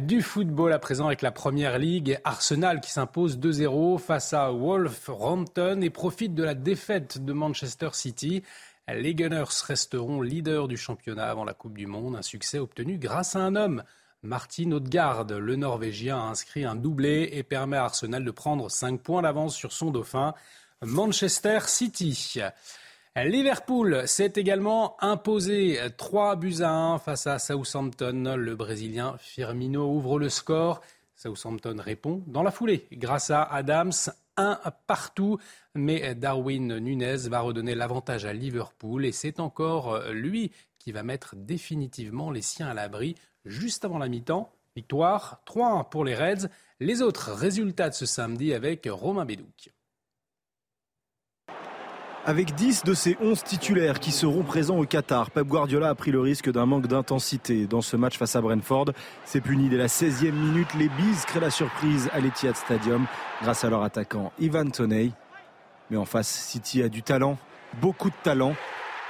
Du 0.00 0.22
football 0.22 0.72
à 0.72 0.78
présent 0.78 1.06
avec 1.06 1.22
la 1.22 1.32
Première 1.32 1.78
Ligue, 1.78 2.20
Arsenal 2.22 2.80
qui 2.80 2.92
s'impose 2.92 3.38
2-0 3.38 3.98
face 3.98 4.32
à 4.32 4.52
Wolverhampton 4.52 5.80
et 5.80 5.90
profite 5.90 6.34
de 6.36 6.44
la 6.44 6.54
défaite 6.54 7.24
de 7.24 7.32
Manchester 7.32 7.88
City. 7.92 8.44
Les 8.86 9.14
Gunners 9.14 9.44
resteront 9.66 10.22
leaders 10.22 10.68
du 10.68 10.76
championnat 10.76 11.28
avant 11.28 11.44
la 11.44 11.54
Coupe 11.54 11.76
du 11.76 11.86
Monde, 11.86 12.14
un 12.14 12.22
succès 12.22 12.60
obtenu 12.60 12.96
grâce 12.96 13.34
à 13.34 13.40
un 13.40 13.56
homme. 13.56 13.82
Martin 14.22 14.70
Odegaard, 14.70 15.24
le 15.24 15.56
Norvégien, 15.56 16.16
a 16.16 16.30
inscrit 16.30 16.64
un 16.64 16.76
doublé 16.76 17.30
et 17.32 17.42
permet 17.42 17.76
à 17.76 17.84
Arsenal 17.84 18.24
de 18.24 18.30
prendre 18.30 18.70
5 18.70 19.00
points 19.00 19.22
d'avance 19.22 19.56
sur 19.56 19.72
son 19.72 19.90
dauphin. 19.90 20.32
Manchester 20.84 21.60
City. 21.66 22.40
Liverpool 23.14 24.02
s'est 24.06 24.32
également 24.36 24.96
imposé 25.00 25.78
3 25.96 26.36
buts 26.36 26.62
à 26.62 26.70
1 26.70 26.98
face 26.98 27.26
à 27.26 27.38
Southampton. 27.38 28.34
Le 28.36 28.56
Brésilien 28.56 29.16
Firmino 29.18 29.88
ouvre 29.88 30.18
le 30.18 30.28
score. 30.28 30.80
Southampton 31.14 31.76
répond 31.78 32.22
dans 32.26 32.42
la 32.42 32.50
foulée 32.50 32.86
grâce 32.92 33.30
à 33.30 33.42
Adams. 33.42 33.92
Un 34.36 34.58
partout, 34.86 35.38
mais 35.74 36.14
Darwin 36.14 36.78
Nunez 36.78 37.28
va 37.28 37.40
redonner 37.40 37.74
l'avantage 37.74 38.24
à 38.24 38.32
Liverpool 38.32 39.04
et 39.04 39.12
c'est 39.12 39.40
encore 39.40 40.02
lui 40.10 40.50
qui 40.78 40.90
va 40.90 41.02
mettre 41.02 41.36
définitivement 41.36 42.30
les 42.30 42.42
siens 42.42 42.68
à 42.68 42.74
l'abri 42.74 43.14
juste 43.44 43.84
avant 43.84 43.98
la 43.98 44.08
mi-temps. 44.08 44.50
Victoire 44.74 45.42
3-1 45.46 45.88
pour 45.90 46.04
les 46.04 46.14
Reds. 46.14 46.48
Les 46.80 47.02
autres 47.02 47.30
résultats 47.30 47.90
de 47.90 47.94
ce 47.94 48.06
samedi 48.06 48.54
avec 48.54 48.88
Romain 48.90 49.26
Bédouc. 49.26 49.70
Avec 52.24 52.54
10 52.54 52.84
de 52.84 52.94
ses 52.94 53.16
11 53.20 53.42
titulaires 53.42 53.98
qui 53.98 54.12
seront 54.12 54.44
présents 54.44 54.78
au 54.78 54.84
Qatar, 54.86 55.32
Pep 55.32 55.44
Guardiola 55.44 55.88
a 55.88 55.94
pris 55.96 56.12
le 56.12 56.20
risque 56.20 56.52
d'un 56.52 56.66
manque 56.66 56.86
d'intensité 56.86 57.66
dans 57.66 57.80
ce 57.80 57.96
match 57.96 58.16
face 58.16 58.36
à 58.36 58.40
Brentford. 58.40 58.92
C'est 59.24 59.40
puni 59.40 59.68
dès 59.68 59.76
la 59.76 59.88
16e 59.88 60.30
minute. 60.30 60.68
Les 60.78 60.88
Bees 60.88 61.24
créent 61.26 61.40
la 61.40 61.50
surprise 61.50 62.08
à 62.12 62.20
l'Etihad 62.20 62.54
Stadium 62.54 63.06
grâce 63.42 63.64
à 63.64 63.70
leur 63.70 63.82
attaquant 63.82 64.32
Ivan 64.38 64.70
Toney. 64.70 65.10
Mais 65.90 65.96
en 65.96 66.04
face, 66.04 66.28
City 66.28 66.84
a 66.84 66.88
du 66.88 67.02
talent, 67.02 67.38
beaucoup 67.80 68.10
de 68.10 68.14
talent. 68.22 68.54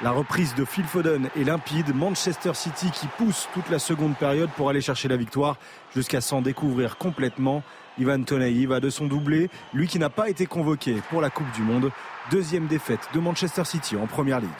La 0.03 0.11
reprise 0.11 0.53
de 0.57 0.65
Phil 0.65 0.83
Foden 0.83 1.31
est 1.37 1.45
limpide. 1.45 1.95
Manchester 1.95 2.55
City 2.55 2.91
qui 2.91 3.07
pousse 3.07 3.49
toute 3.55 3.71
la 3.71 3.79
seconde 3.79 4.17
période 4.17 4.51
pour 4.57 4.69
aller 4.69 4.81
chercher 4.81 5.07
la 5.07 5.17
victoire 5.17 5.59
jusqu'à 5.95 6.21
s'en 6.21 6.43
découvrir 6.43 6.99
complètement. 6.99 7.62
Ivan 7.99 8.25
Toney 8.25 8.67
va 8.67 8.81
de 8.81 8.91
son 8.91 9.07
doublé, 9.07 9.49
lui 9.73 9.87
qui 9.87 10.01
n'a 10.01 10.11
pas 10.11 10.29
été 10.29 10.47
convoqué 10.47 11.01
pour 11.09 11.21
la 11.21 11.31
Coupe 11.31 11.53
du 11.53 11.62
Monde. 11.62 11.93
Deuxième 12.33 12.67
défaite 12.67 13.09
de 13.15 13.21
Manchester 13.21 13.65
City 13.65 13.95
en 13.95 14.09
Première 14.09 14.41
Ligue. 14.41 14.51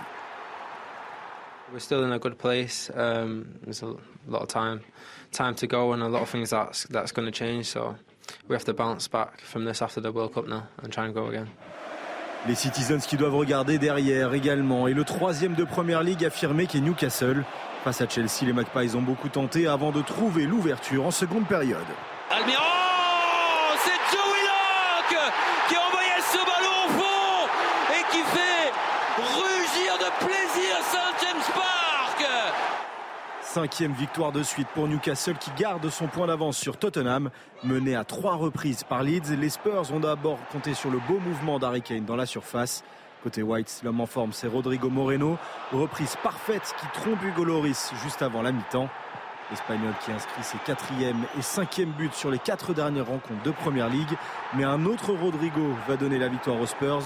We're 1.73 1.81
still 1.81 2.05
in 2.05 2.13
a 2.13 2.19
good 2.21 2.37
place. 2.37 2.93
Um, 2.95 3.47
there's 3.65 3.83
a 3.83 3.97
lot 4.29 4.43
of 4.43 4.49
time, 4.49 4.81
time 5.33 5.57
to 5.57 5.67
go, 5.67 5.93
and 5.93 6.03
a 6.03 6.09
lot 6.09 6.23
of 6.23 6.29
things 6.29 6.51
that's 6.51 6.87
that's 6.89 7.13
going 7.13 7.27
to 7.27 7.33
change. 7.33 7.65
So 7.65 7.97
we 8.47 8.55
have 8.55 8.65
to 8.67 8.75
bounce 8.75 9.09
back 9.09 9.41
from 9.41 9.65
this 9.65 9.83
after 9.83 10.01
the 10.01 10.13
World 10.13 10.35
Cup 10.35 10.47
now 10.47 10.69
and 10.83 10.93
try 10.93 11.07
and 11.07 11.15
go 11.15 11.27
again. 11.27 11.49
Les 12.49 12.57
Citizens 12.57 12.99
qui 13.07 13.17
doivent 13.17 13.37
regarder 13.37 13.79
derrière 13.79 14.35
également. 14.35 14.89
Et 14.89 14.95
le 14.95 15.05
troisième 15.05 15.55
de 15.55 15.63
Première 15.63 16.03
Ligue 16.03 16.25
affirmé 16.25 16.67
qui 16.67 16.79
est 16.79 16.81
Newcastle. 16.81 17.45
Face 17.85 18.01
à 18.01 18.09
Chelsea, 18.09 18.43
les 18.43 18.53
Magpies 18.53 18.97
ont 18.97 19.03
beaucoup 19.03 19.29
tenté 19.29 19.69
avant 19.69 19.93
de 19.93 20.03
trouver 20.03 20.45
l'ouverture 20.47 21.07
en 21.07 21.13
seconde 21.13 21.47
période. 21.47 21.79
Almiron 22.31 22.63
C'est 23.85 23.91
Joey 24.11 24.43
Locke 24.43 25.21
qui 25.69 25.77
a 25.77 25.81
envoyé 25.87 26.11
ce 26.33 26.39
ballon 26.39 26.79
au 26.87 26.91
fond 26.99 27.49
et 27.93 28.03
qui 28.11 28.23
fait 28.35 28.73
rugir 29.19 29.99
de 29.99 30.27
plaisir 30.27 30.77
Saint 30.91 31.15
James 31.21 31.55
Park 31.55 32.27
Cinquième 33.53 33.93
victoire 33.93 34.33
de 34.33 34.43
suite 34.43 34.69
pour 34.69 34.89
Newcastle 34.89 35.37
qui 35.37 35.51
garde 35.59 35.87
son 35.91 36.07
point 36.07 36.27
d'avance 36.27 36.57
sur 36.57 36.79
Tottenham. 36.79 37.29
Mené 37.65 37.95
à 37.95 38.03
trois 38.03 38.37
reprises 38.37 38.83
par 38.83 39.03
Leeds, 39.03 39.37
les 39.39 39.51
Spurs 39.51 39.93
ont 39.93 40.01
d'abord 40.01 40.39
compté 40.51 40.73
sur 40.73 40.91
le 40.91 40.99
beau 41.07 41.19
mouvement 41.19 41.59
d'Harry 41.59 41.83
Kane 41.83 42.07
dans 42.07 42.17
la 42.17 42.25
surface. 42.25 42.83
Côté 43.23 43.43
White, 43.43 43.83
l'homme 43.85 44.01
en 44.01 44.07
forme, 44.07 44.33
c'est 44.33 44.47
Rodrigo 44.47 44.89
Moreno. 44.89 45.37
Reprise 45.71 46.17
parfaite 46.23 46.75
qui 46.81 46.87
trompe 46.99 47.23
Hugo 47.23 47.45
Loris 47.45 47.93
juste 48.03 48.23
avant 48.23 48.41
la 48.41 48.53
mi-temps. 48.53 48.89
L'Espagnol 49.51 49.93
qui 50.03 50.13
inscrit 50.13 50.43
ses 50.43 50.57
quatrième 50.65 51.23
et 51.39 51.43
cinquième 51.43 51.91
buts 51.91 52.09
sur 52.15 52.31
les 52.31 52.39
quatre 52.39 52.73
dernières 52.73 53.09
rencontres 53.09 53.43
de 53.45 53.51
Première 53.51 53.91
Ligue. 53.91 54.17
Mais 54.55 54.65
un 54.65 54.87
autre 54.87 55.13
Rodrigo 55.13 55.75
va 55.87 55.99
donner 55.99 56.19
la 56.19 56.29
victoire 56.29 56.59
aux 56.59 56.65
Spurs. 56.65 57.03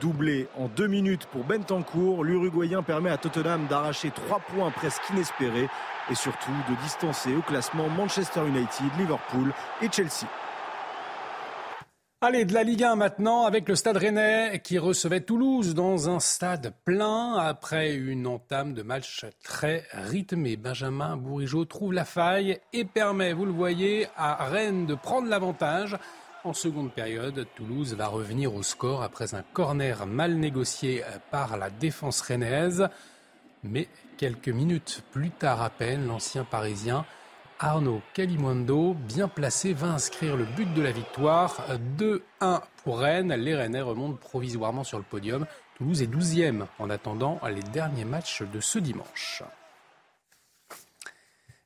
Doublé 0.00 0.48
en 0.56 0.68
deux 0.68 0.86
minutes 0.86 1.26
pour 1.26 1.44
Bentancourt, 1.44 2.22
l'Uruguayen 2.22 2.82
permet 2.82 3.10
à 3.10 3.16
Tottenham 3.16 3.66
d'arracher 3.66 4.10
trois 4.10 4.40
points 4.40 4.70
presque 4.70 5.02
inespérés 5.10 5.68
et 6.10 6.14
surtout 6.14 6.52
de 6.68 6.74
distancer 6.82 7.34
au 7.34 7.42
classement 7.42 7.88
Manchester 7.88 8.46
United, 8.46 8.86
Liverpool 8.98 9.52
et 9.82 9.90
Chelsea. 9.90 10.26
Allez, 12.20 12.44
de 12.44 12.52
la 12.52 12.64
Ligue 12.64 12.82
1 12.82 12.96
maintenant 12.96 13.44
avec 13.44 13.68
le 13.68 13.76
Stade 13.76 13.96
Rennais 13.96 14.60
qui 14.64 14.78
recevait 14.78 15.20
Toulouse 15.20 15.74
dans 15.74 16.10
un 16.10 16.18
stade 16.18 16.74
plein 16.84 17.34
après 17.36 17.94
une 17.94 18.26
entame 18.26 18.74
de 18.74 18.82
match 18.82 19.24
très 19.44 19.84
rythmé. 19.92 20.56
Benjamin 20.56 21.16
Bourigeau 21.16 21.64
trouve 21.64 21.92
la 21.92 22.04
faille 22.04 22.58
et 22.72 22.84
permet, 22.84 23.32
vous 23.32 23.44
le 23.44 23.52
voyez, 23.52 24.08
à 24.16 24.46
Rennes 24.46 24.86
de 24.86 24.96
prendre 24.96 25.28
l'avantage. 25.28 25.96
En 26.48 26.54
seconde 26.54 26.90
période, 26.90 27.46
Toulouse 27.56 27.92
va 27.92 28.06
revenir 28.06 28.54
au 28.54 28.62
score 28.62 29.02
après 29.02 29.34
un 29.34 29.42
corner 29.52 30.06
mal 30.06 30.36
négocié 30.36 31.04
par 31.30 31.58
la 31.58 31.68
défense 31.68 32.22
rennaise. 32.22 32.88
Mais 33.64 33.86
quelques 34.16 34.48
minutes 34.48 35.04
plus 35.12 35.28
tard 35.28 35.60
à 35.60 35.68
peine, 35.68 36.06
l'ancien 36.06 36.44
parisien 36.44 37.04
Arnaud 37.58 38.00
Calimundo, 38.14 38.94
bien 38.94 39.28
placé, 39.28 39.74
va 39.74 39.88
inscrire 39.88 40.38
le 40.38 40.46
but 40.46 40.72
de 40.72 40.80
la 40.80 40.90
victoire. 40.90 41.66
2-1 41.98 42.62
pour 42.82 43.00
Rennes. 43.00 43.34
Les 43.34 43.54
Rennais 43.54 43.82
remontent 43.82 44.16
provisoirement 44.16 44.84
sur 44.84 44.96
le 44.96 45.04
podium. 45.04 45.44
Toulouse 45.76 46.00
est 46.00 46.10
12e 46.10 46.64
en 46.78 46.88
attendant 46.88 47.38
les 47.46 47.62
derniers 47.62 48.06
matchs 48.06 48.42
de 48.42 48.60
ce 48.60 48.78
dimanche. 48.78 49.42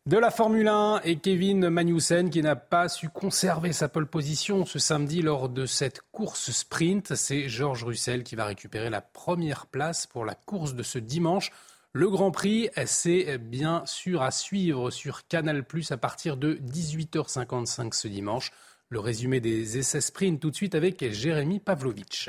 De 0.04 0.18
la 0.18 0.32
Formule 0.32 0.66
1 0.66 1.02
et 1.04 1.14
Kevin 1.20 1.68
Magnussen 1.68 2.28
qui 2.28 2.42
n'a 2.42 2.56
pas 2.56 2.88
su 2.88 3.08
conserver 3.08 3.72
sa 3.72 3.88
pole 3.88 4.08
position 4.08 4.64
ce 4.64 4.80
samedi 4.80 5.22
lors 5.22 5.48
de 5.48 5.64
cette 5.64 6.00
course 6.10 6.50
sprint. 6.50 7.14
C'est 7.14 7.48
Georges 7.48 7.84
Russell 7.84 8.24
qui 8.24 8.34
va 8.34 8.46
récupérer 8.46 8.90
la 8.90 9.00
première 9.00 9.66
place 9.66 10.08
pour 10.08 10.24
la 10.24 10.34
course 10.34 10.74
de 10.74 10.82
ce 10.82 10.98
dimanche. 10.98 11.52
Le 11.92 12.10
Grand 12.10 12.32
Prix, 12.32 12.68
c'est 12.84 13.38
bien 13.38 13.84
sûr 13.86 14.22
à 14.22 14.32
suivre 14.32 14.90
sur 14.90 15.28
Canal 15.28 15.64
Plus 15.64 15.92
à 15.92 15.96
partir 15.98 16.36
de 16.36 16.54
18h55 16.54 17.94
ce 17.94 18.08
dimanche. 18.08 18.50
Le 18.88 18.98
résumé 18.98 19.38
des 19.38 19.78
essais 19.78 20.00
sprint 20.00 20.40
tout 20.40 20.50
de 20.50 20.56
suite 20.56 20.74
avec 20.74 21.12
Jérémy 21.12 21.60
Pavlovitch. 21.60 22.28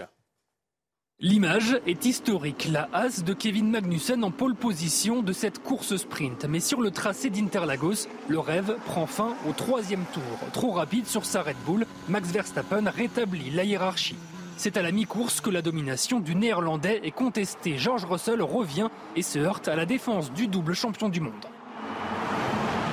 L'image 1.26 1.80
est 1.88 2.04
historique, 2.04 2.68
la 2.70 2.90
as 2.92 3.24
de 3.24 3.32
Kevin 3.32 3.72
Magnussen 3.72 4.26
en 4.26 4.32
pole 4.32 4.56
position 4.56 5.22
de 5.22 5.32
cette 5.32 5.64
course 5.64 5.96
sprint. 5.96 6.44
Mais 6.50 6.60
sur 6.60 6.82
le 6.82 6.92
tracé 6.92 7.30
d'Interlagos, 7.30 8.10
le 8.28 8.40
rêve 8.40 8.76
prend 8.88 9.06
fin 9.06 9.34
au 9.48 9.54
troisième 9.54 10.04
tour. 10.14 10.50
Trop 10.52 10.72
rapide 10.72 11.08
sur 11.08 11.24
sa 11.24 11.42
Red 11.42 11.56
Bull, 11.66 11.86
Max 12.10 12.30
Verstappen 12.30 12.90
rétablit 12.90 13.52
la 13.52 13.64
hiérarchie. 13.64 14.18
C'est 14.58 14.76
à 14.76 14.82
la 14.82 14.92
mi-course 14.92 15.40
que 15.40 15.50
la 15.50 15.62
domination 15.62 16.20
du 16.20 16.36
néerlandais 16.36 17.00
est 17.06 17.12
contestée. 17.12 17.78
George 17.78 18.04
Russell 18.04 18.42
revient 18.42 18.90
et 19.16 19.22
se 19.22 19.40
heurte 19.40 19.70
à 19.70 19.78
la 19.78 19.86
défense 19.86 20.30
du 20.34 20.48
double 20.48 20.76
champion 20.76 21.08
du 21.08 21.22
monde. 21.22 21.32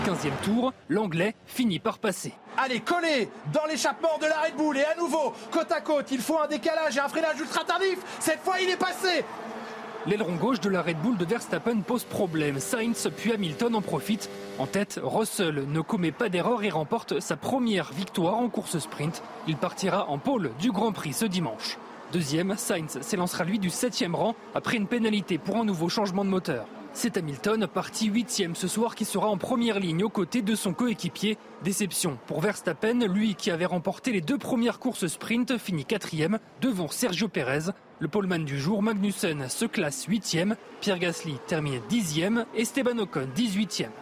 15e 0.00 0.32
tour, 0.42 0.72
l'anglais 0.88 1.34
finit 1.46 1.78
par 1.78 1.98
passer. 1.98 2.32
Allez, 2.56 2.80
collé 2.80 3.28
dans 3.52 3.66
l'échappement 3.66 4.16
de 4.18 4.26
la 4.26 4.40
Red 4.40 4.56
Bull 4.56 4.78
et 4.78 4.84
à 4.84 4.94
nouveau, 4.96 5.34
côte 5.50 5.70
à 5.72 5.80
côte, 5.80 6.10
il 6.10 6.20
faut 6.20 6.38
un 6.38 6.46
décalage 6.46 6.96
et 6.96 7.00
un 7.00 7.08
freinage 7.08 7.38
ultra 7.38 7.64
tardif. 7.64 7.98
Cette 8.18 8.40
fois, 8.40 8.60
il 8.60 8.70
est 8.70 8.78
passé. 8.78 9.24
L'aileron 10.06 10.36
gauche 10.36 10.60
de 10.60 10.70
la 10.70 10.80
Red 10.80 10.96
Bull 11.02 11.18
de 11.18 11.26
Verstappen 11.26 11.80
pose 11.80 12.04
problème. 12.04 12.58
Sainz 12.58 13.10
puis 13.14 13.32
Hamilton 13.32 13.74
en 13.74 13.82
profitent. 13.82 14.30
En 14.58 14.66
tête, 14.66 14.98
Russell 15.02 15.66
ne 15.68 15.80
commet 15.82 16.12
pas 16.12 16.30
d'erreur 16.30 16.62
et 16.62 16.70
remporte 16.70 17.20
sa 17.20 17.36
première 17.36 17.92
victoire 17.92 18.38
en 18.38 18.48
course 18.48 18.78
sprint. 18.78 19.22
Il 19.46 19.58
partira 19.58 20.08
en 20.08 20.16
pôle 20.16 20.52
du 20.58 20.72
Grand 20.72 20.92
Prix 20.92 21.12
ce 21.12 21.26
dimanche. 21.26 21.76
Deuxième, 22.12 22.56
Sainz 22.56 23.00
s'élancera 23.02 23.44
lui 23.44 23.58
du 23.58 23.68
7 23.68 24.06
rang 24.12 24.34
après 24.54 24.78
une 24.78 24.86
pénalité 24.86 25.36
pour 25.36 25.58
un 25.58 25.64
nouveau 25.64 25.90
changement 25.90 26.24
de 26.24 26.30
moteur. 26.30 26.64
C'est 26.92 27.16
Hamilton, 27.16 27.66
parti 27.66 28.06
huitième 28.08 28.54
ce 28.56 28.66
soir, 28.66 28.94
qui 28.94 29.04
sera 29.04 29.28
en 29.28 29.38
première 29.38 29.78
ligne 29.78 30.02
aux 30.02 30.08
côtés 30.08 30.42
de 30.42 30.54
son 30.54 30.74
coéquipier. 30.74 31.38
Déception 31.62 32.18
pour 32.26 32.40
Verstappen, 32.40 33.06
lui 33.06 33.36
qui 33.36 33.50
avait 33.50 33.64
remporté 33.64 34.12
les 34.12 34.20
deux 34.20 34.38
premières 34.38 34.80
courses 34.80 35.06
sprint, 35.06 35.56
finit 35.56 35.84
quatrième 35.84 36.40
devant 36.60 36.88
Sergio 36.88 37.28
Perez. 37.28 37.70
Le 38.00 38.08
poleman 38.08 38.44
du 38.44 38.58
jour, 38.58 38.82
Magnussen, 38.82 39.48
se 39.48 39.66
classe 39.66 40.04
huitième, 40.06 40.56
Pierre 40.80 40.98
Gasly 40.98 41.36
termine 41.46 41.80
dixième, 41.88 42.44
Esteban 42.56 42.98
Ocon 42.98 43.28
dix-huitième. 43.34 43.92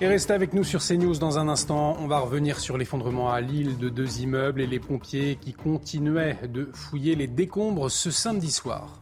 Et 0.00 0.08
restez 0.08 0.32
avec 0.32 0.52
nous 0.52 0.64
sur 0.64 0.80
CNews 0.80 1.18
dans 1.18 1.38
un 1.38 1.48
instant. 1.48 1.96
On 2.00 2.08
va 2.08 2.18
revenir 2.18 2.58
sur 2.58 2.76
l'effondrement 2.76 3.30
à 3.30 3.40
Lille 3.40 3.78
de 3.78 3.88
deux 3.88 4.20
immeubles 4.20 4.60
et 4.60 4.66
les 4.66 4.80
pompiers 4.80 5.38
qui 5.40 5.52
continuaient 5.52 6.40
de 6.48 6.70
fouiller 6.74 7.14
les 7.14 7.28
décombres 7.28 7.88
ce 7.88 8.10
samedi 8.10 8.50
soir. 8.50 9.01